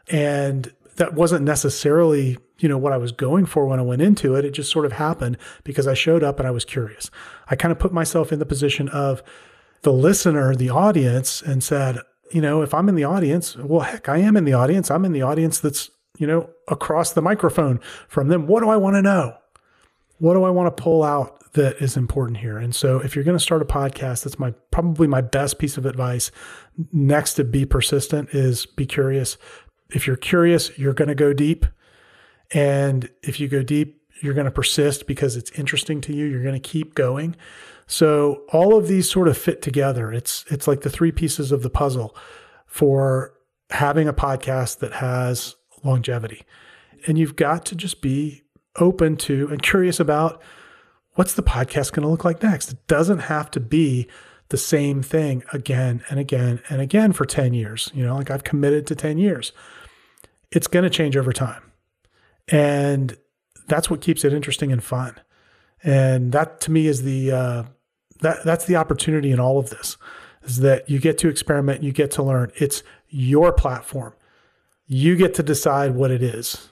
And 0.10 0.74
that 0.96 1.14
wasn't 1.14 1.44
necessarily, 1.44 2.38
you 2.60 2.70
know, 2.70 2.78
what 2.78 2.94
I 2.94 2.98
was 2.98 3.12
going 3.12 3.46
for 3.46 3.66
when 3.66 3.80
I 3.80 3.84
went 3.84 4.02
into 4.02 4.36
it. 4.36 4.46
It 4.46 4.52
just 4.52 4.72
sort 4.72 4.86
of 4.86 4.94
happened 4.94 5.38
because 5.64 5.88
I 5.88 5.94
showed 5.94 6.24
up 6.24 6.40
and 6.40 6.48
I 6.48 6.52
was 6.52 6.66
curious. 6.66 7.10
I 7.50 7.56
kind 7.56 7.72
of 7.72 7.80
put 7.80 7.94
myself 7.94 8.32
in 8.32 8.40
the 8.40 8.46
position 8.46 8.90
of 8.90 9.24
the 9.82 9.94
listener, 9.94 10.56
the 10.56 10.70
audience, 10.70 11.42
and 11.42 11.64
said, 11.64 12.00
you 12.32 12.42
know, 12.42 12.62
if 12.62 12.74
I'm 12.74 12.90
in 12.90 12.96
the 12.96 13.04
audience, 13.04 13.56
well, 13.58 13.82
heck, 13.82 14.10
I 14.10 14.18
am 14.18 14.36
in 14.36 14.46
the 14.46 14.54
audience. 14.54 14.90
I'm 14.90 15.06
in 15.06 15.12
the 15.12 15.22
audience 15.22 15.60
that's, 15.60 15.92
you 16.18 16.26
know, 16.26 16.50
across 16.68 17.14
the 17.14 17.22
microphone 17.22 17.80
from 18.08 18.28
them. 18.28 18.48
What 18.48 18.62
do 18.62 18.70
I 18.70 18.78
want 18.78 18.96
to 18.96 19.02
know? 19.02 19.36
What 20.18 20.36
do 20.36 20.44
I 20.44 20.50
want 20.50 20.76
to 20.76 20.82
pull 20.82 21.04
out 21.04 21.52
that 21.54 21.82
is 21.82 21.98
important 21.98 22.38
here? 22.38 22.58
And 22.58 22.74
so 22.74 23.00
if 23.00 23.16
you're 23.16 23.26
going 23.26 23.38
to 23.38 23.44
start 23.44 23.62
a 23.62 23.66
podcast, 23.66 24.24
that's 24.24 24.40
my 24.40 24.52
probably 24.72 25.08
my 25.08 25.22
best 25.22 25.60
piece 25.60 25.78
of 25.78 25.86
advice 25.86 26.32
next 26.92 27.34
to 27.36 27.44
be 27.44 27.66
persistent 27.66 28.30
is 28.30 28.66
be 28.66 28.86
curious. 28.86 29.38
If 29.94 30.08
you're 30.08 30.16
curious, 30.16 30.78
you're 30.78 30.94
going 30.94 31.08
to 31.08 31.16
go 31.16 31.34
deep. 31.34 31.66
And 32.52 33.10
if 33.22 33.40
you 33.40 33.48
go 33.48 33.64
deep, 33.64 34.02
you're 34.22 34.34
going 34.34 34.46
to 34.46 34.52
persist 34.52 35.08
because 35.08 35.36
it's 35.36 35.52
interesting 35.52 36.02
to 36.02 36.14
you. 36.14 36.26
You're 36.26 36.44
going 36.44 36.60
to 36.60 36.70
keep 36.70 36.96
going. 36.96 37.36
So 37.88 38.44
all 38.52 38.78
of 38.78 38.88
these 38.88 39.10
sort 39.10 39.28
of 39.28 39.38
fit 39.38 39.62
together. 39.62 40.12
It's 40.12 40.46
it's 40.50 40.68
like 40.68 40.82
the 40.82 40.90
three 40.90 41.12
pieces 41.12 41.52
of 41.52 41.64
the 41.64 41.70
puzzle 41.70 42.16
for 42.66 43.34
having 43.70 44.08
a 44.08 44.14
podcast 44.14 44.80
that 44.80 44.94
has 44.94 45.56
longevity. 45.84 46.44
And 47.08 47.18
you've 47.18 47.36
got 47.36 47.66
to 47.68 47.76
just 47.76 48.02
be 48.02 48.44
open 48.78 49.18
to 49.18 49.50
and 49.50 49.62
curious 49.62 50.00
about 50.00 50.42
what's 51.16 51.34
the 51.34 51.44
podcast 51.44 51.92
going 51.92 52.04
to 52.04 52.10
look 52.10 52.26
like 52.26 52.42
next. 52.42 52.72
It 52.72 52.88
doesn't 52.88 53.20
have 53.20 53.52
to 53.52 53.60
be 53.60 54.08
the 54.50 54.58
same 54.58 55.02
thing 55.02 55.44
again 55.52 56.04
and 56.10 56.20
again 56.20 56.62
and 56.70 56.82
again 56.82 57.12
for 57.12 57.26
10 57.26 57.54
years. 57.54 57.92
You 57.94 58.06
know, 58.06 58.16
like 58.16 58.32
I've 58.32 58.44
committed 58.44 58.88
to 58.88 58.96
10 58.96 59.18
years. 59.18 59.52
It's 60.54 60.68
going 60.68 60.84
to 60.84 60.90
change 60.90 61.18
over 61.18 61.34
time. 61.34 61.72
And 62.48 63.18
that's 63.68 63.90
what 63.90 64.02
keeps 64.02 64.24
it 64.24 64.34
interesting 64.34 64.72
and 64.72 64.84
fun. 64.84 65.20
And 65.84 66.32
that 66.32 66.62
to 66.62 66.72
me 66.72 66.88
is 66.88 67.04
the 67.04 67.32
uh, 67.32 67.64
that 68.22 68.44
that's 68.46 68.66
the 68.66 68.76
opportunity 68.76 69.32
in 69.32 69.40
all 69.40 69.60
of 69.60 69.70
this 69.70 69.98
is 70.44 70.58
that 70.60 70.90
you 70.90 71.00
get 71.00 71.18
to 71.20 71.30
experiment, 71.30 71.84
you 71.84 71.92
get 71.92 72.12
to 72.12 72.24
learn. 72.24 72.52
It's 72.56 72.84
your 73.10 73.52
platform. 73.52 74.14
You 74.86 75.16
get 75.16 75.34
to 75.36 75.44
decide 75.44 75.96
what 75.96 76.12
it 76.12 76.22
is. 76.22 76.70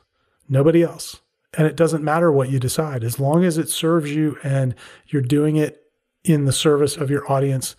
Nobody 0.50 0.84
else. 0.84 1.22
And 1.58 1.68
it 1.68 1.76
doesn't 1.76 2.04
matter 2.04 2.32
what 2.32 2.50
you 2.50 2.60
decide 2.60 3.04
as 3.04 3.20
long 3.20 3.44
as 3.44 3.58
it 3.58 3.70
serves 3.70 4.14
you 4.14 4.38
and 4.44 4.76
you're 5.08 5.22
doing 5.22 5.56
it 5.56 5.84
in 6.24 6.46
the 6.46 6.52
service 6.52 6.98
of 6.98 7.10
your 7.10 7.30
audience. 7.32 7.76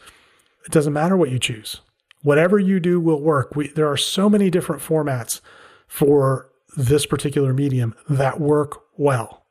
It 0.64 0.72
doesn't 0.72 0.92
matter 0.92 1.16
what 1.16 1.30
you 1.30 1.38
choose. 1.38 1.80
Whatever 2.22 2.58
you 2.58 2.80
do 2.80 3.00
will 3.00 3.20
work. 3.20 3.56
We, 3.56 3.68
there 3.68 3.90
are 3.90 3.96
so 3.96 4.28
many 4.28 4.50
different 4.50 4.82
formats 4.82 5.40
for 5.92 6.50
this 6.74 7.05
particular 7.05 7.52
medium 7.52 7.94
that 8.09 8.40
work 8.40 8.81
well 8.96 9.44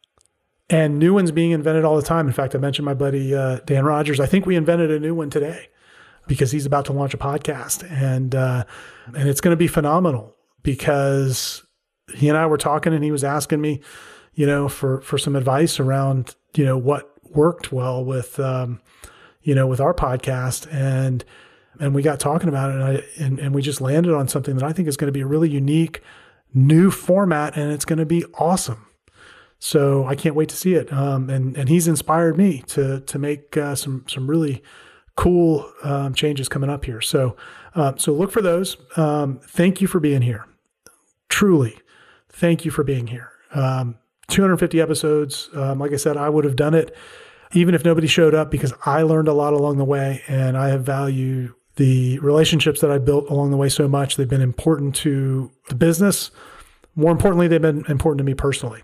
and 0.72 0.98
new 0.98 1.14
ones 1.14 1.32
being 1.32 1.52
invented 1.52 1.86
all 1.86 1.96
the 1.96 2.02
time. 2.02 2.26
In 2.26 2.34
fact, 2.34 2.56
I 2.56 2.58
mentioned 2.58 2.84
my 2.84 2.96
buddy 2.96 3.36
uh, 3.36 3.60
Dan 3.64 3.86
Rogers. 3.86 4.20
I 4.20 4.26
think 4.26 4.48
we 4.48 4.56
invented 4.56 4.90
a 4.90 5.00
new 5.00 5.14
one 5.14 5.30
today 5.30 5.68
because 6.28 6.52
he's 6.52 6.66
about 6.66 6.86
to 6.86 6.94
launch 6.94 7.14
a 7.14 7.18
podcast, 7.18 7.88
and 7.92 8.34
uh, 8.34 8.64
and 9.16 9.30
it's 9.30 9.40
going 9.40 9.52
to 9.52 9.58
be 9.58 9.68
phenomenal 9.68 10.36
because 10.64 11.64
he 12.16 12.28
and 12.28 12.36
I 12.36 12.48
were 12.48 12.58
talking, 12.58 12.92
and 12.92 13.04
he 13.04 13.12
was 13.12 13.24
asking 13.24 13.62
me, 13.62 13.80
you 14.34 14.48
know, 14.48 14.68
for 14.68 15.00
for 15.02 15.20
some 15.20 15.36
advice 15.36 15.80
around 15.80 16.34
you 16.56 16.66
know 16.66 16.78
what 16.78 17.12
worked 17.36 17.72
well 17.72 18.04
with 18.04 18.40
um, 18.40 18.82
you 19.44 19.54
know 19.54 19.68
with 19.68 19.80
our 19.80 19.94
podcast, 19.94 20.68
and 20.74 21.24
and 21.80 21.94
we 21.94 22.02
got 22.02 22.20
talking 22.20 22.50
about 22.50 22.72
it, 22.72 22.76
and 22.76 22.84
I 22.84 23.04
and, 23.20 23.40
and 23.40 23.54
we 23.54 23.62
just 23.62 23.80
landed 23.80 24.16
on 24.16 24.28
something 24.28 24.56
that 24.56 24.64
I 24.64 24.74
think 24.74 24.88
is 24.88 24.98
going 24.98 25.10
to 25.10 25.12
be 25.12 25.22
a 25.22 25.28
really 25.28 25.52
unique 25.52 26.02
new 26.54 26.92
format, 26.92 27.56
and 27.56 27.72
it's 27.72 27.86
going 27.86 28.00
to 28.00 28.06
be 28.06 28.26
awesome. 28.36 28.88
So 29.60 30.06
I 30.06 30.16
can't 30.16 30.36
wait 30.36 30.50
to 30.50 30.56
see 30.56 30.74
it. 30.74 30.92
Um, 30.92 31.30
and 31.30 31.56
and 31.56 31.70
he's 31.70 31.88
inspired 31.88 32.38
me 32.38 32.64
to 32.68 33.02
to 33.02 33.20
make 33.20 33.56
uh, 33.58 33.76
some 33.76 34.06
some 34.08 34.28
really 34.28 34.64
cool 35.16 35.72
um, 35.84 36.14
changes 36.14 36.50
coming 36.50 36.70
up 36.70 36.86
here. 36.86 37.02
So 37.02 37.36
uh, 37.76 37.94
so 37.98 38.14
look 38.14 38.32
for 38.32 38.42
those. 38.42 38.78
Um, 38.98 39.40
thank 39.44 39.82
you 39.82 39.88
for 39.88 40.00
being 40.00 40.24
here. 40.24 40.46
Truly, 41.30 41.78
thank 42.30 42.66
you 42.66 42.72
for 42.72 42.84
being 42.84 43.08
here. 43.08 43.32
Um, 43.54 43.98
250 44.30 44.80
episodes. 44.80 45.50
Um, 45.54 45.80
like 45.80 45.92
I 45.92 45.98
said, 45.98 46.18
I 46.18 46.30
would 46.30 46.46
have 46.46 46.56
done 46.56 46.74
it 46.74 46.96
even 47.54 47.76
if 47.76 47.84
nobody 47.84 48.08
showed 48.08 48.34
up 48.34 48.50
because 48.50 48.74
I 48.86 49.02
learned 49.02 49.28
a 49.28 49.34
lot 49.34 49.54
along 49.54 49.78
the 49.78 49.86
way, 49.86 50.22
and 50.28 50.58
I 50.58 50.70
have 50.70 50.84
valued 50.84 51.54
the 51.76 52.20
relationships 52.20 52.82
that 52.82 52.92
I 52.92 52.98
built 52.98 53.30
along 53.30 53.52
the 53.52 53.58
way 53.58 53.70
so 53.70 53.88
much. 53.88 54.18
They've 54.18 54.28
been 54.28 54.42
important 54.42 54.96
to 54.98 55.52
the 55.70 55.76
business. 55.76 56.32
More 56.96 57.12
importantly, 57.12 57.48
they've 57.48 57.62
been 57.62 57.86
important 57.88 58.20
to 58.20 58.24
me 58.24 58.34
personally. 58.34 58.84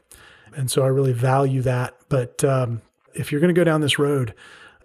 And 0.56 0.72
so 0.72 0.84
I 0.84 0.88
really 0.88 1.14
value 1.14 1.62
that. 1.64 1.96
But 2.10 2.44
um, 2.44 2.82
if 3.14 3.32
you're 3.32 3.42
going 3.42 3.54
to 3.54 3.60
go 3.60 3.64
down 3.64 3.82
this 3.82 4.00
road, 4.00 4.34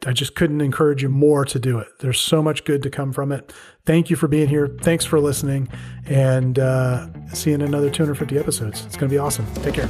I 0.05 0.13
just 0.13 0.35
couldn't 0.35 0.61
encourage 0.61 1.03
you 1.03 1.09
more 1.09 1.45
to 1.45 1.59
do 1.59 1.79
it. 1.79 1.87
There's 2.01 2.21
so 2.21 2.43
much 2.43 2.65
good 2.65 2.83
to 2.83 2.91
come 2.91 3.13
from 3.13 3.31
it. 3.31 3.53
Thank 3.87 4.11
you 4.11 4.17
for 4.17 4.27
being 4.27 4.49
here. 4.49 4.67
Thanks 4.81 5.05
for 5.05 5.21
listening. 5.21 5.69
And 6.07 6.59
uh, 6.59 7.07
see 7.33 7.51
you 7.51 7.55
in 7.55 7.63
another 7.63 7.89
250 7.89 8.37
episodes. 8.37 8.85
It's 8.85 8.97
going 8.97 9.09
to 9.09 9.15
be 9.15 9.19
awesome. 9.19 9.47
Take 9.63 9.75
care. 9.75 9.89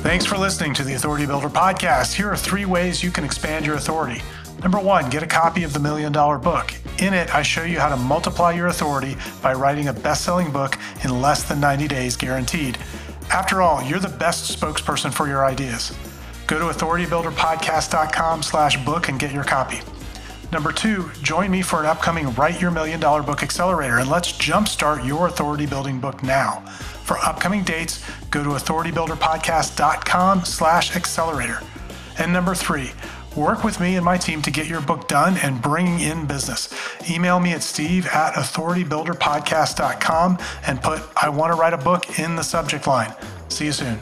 Thanks 0.00 0.24
for 0.24 0.38
listening 0.38 0.72
to 0.74 0.82
the 0.82 0.94
Authority 0.94 1.26
Builder 1.26 1.50
podcast. 1.50 2.14
Here 2.14 2.30
are 2.30 2.36
three 2.36 2.64
ways 2.64 3.02
you 3.02 3.10
can 3.10 3.22
expand 3.24 3.66
your 3.66 3.76
authority. 3.76 4.22
Number 4.62 4.78
one, 4.78 5.08
get 5.08 5.22
a 5.22 5.26
copy 5.26 5.62
of 5.62 5.72
the 5.72 5.78
Million 5.78 6.12
Dollar 6.12 6.38
Book. 6.38 6.74
In 6.98 7.14
it, 7.14 7.34
I 7.34 7.40
show 7.40 7.64
you 7.64 7.78
how 7.78 7.88
to 7.88 7.96
multiply 7.96 8.52
your 8.52 8.66
authority 8.66 9.16
by 9.40 9.54
writing 9.54 9.88
a 9.88 9.92
best 9.92 10.24
selling 10.24 10.50
book 10.52 10.76
in 11.02 11.22
less 11.22 11.44
than 11.44 11.60
90 11.60 11.88
days 11.88 12.16
guaranteed. 12.16 12.76
After 13.30 13.62
all, 13.62 13.82
you're 13.82 14.00
the 14.00 14.08
best 14.08 14.60
spokesperson 14.60 15.14
for 15.14 15.26
your 15.26 15.46
ideas. 15.46 15.96
Go 16.46 16.58
to 16.58 16.76
authoritybuilderpodcast.com 16.76 18.42
slash 18.42 18.84
book 18.84 19.08
and 19.08 19.18
get 19.18 19.32
your 19.32 19.44
copy. 19.44 19.80
Number 20.52 20.72
two, 20.72 21.10
join 21.22 21.50
me 21.50 21.62
for 21.62 21.80
an 21.80 21.86
upcoming 21.86 22.34
Write 22.34 22.60
Your 22.60 22.72
Million 22.72 23.00
Dollar 23.00 23.22
Book 23.22 23.42
Accelerator 23.42 23.98
and 23.98 24.10
let's 24.10 24.32
jumpstart 24.32 25.06
your 25.06 25.28
authority 25.28 25.64
building 25.64 26.00
book 26.00 26.22
now. 26.22 26.60
For 27.04 27.18
upcoming 27.18 27.62
dates, 27.62 28.04
go 28.30 28.42
to 28.42 28.50
authoritybuilderpodcast.com 28.50 30.44
slash 30.44 30.96
accelerator. 30.96 31.60
And 32.18 32.32
number 32.32 32.54
three, 32.54 32.90
Work 33.36 33.62
with 33.62 33.78
me 33.80 33.96
and 33.96 34.04
my 34.04 34.16
team 34.16 34.42
to 34.42 34.50
get 34.50 34.66
your 34.66 34.80
book 34.80 35.06
done 35.06 35.36
and 35.38 35.62
bringing 35.62 36.00
in 36.00 36.26
business. 36.26 36.68
Email 37.08 37.38
me 37.38 37.52
at 37.52 37.62
steve 37.62 38.06
at 38.06 38.34
authoritybuilderpodcast.com 38.34 40.38
and 40.66 40.82
put 40.82 41.02
I 41.16 41.28
want 41.28 41.52
to 41.52 41.58
write 41.58 41.72
a 41.72 41.78
book 41.78 42.18
in 42.18 42.34
the 42.34 42.42
subject 42.42 42.88
line. 42.88 43.14
See 43.48 43.66
you 43.66 43.72
soon. 43.72 44.00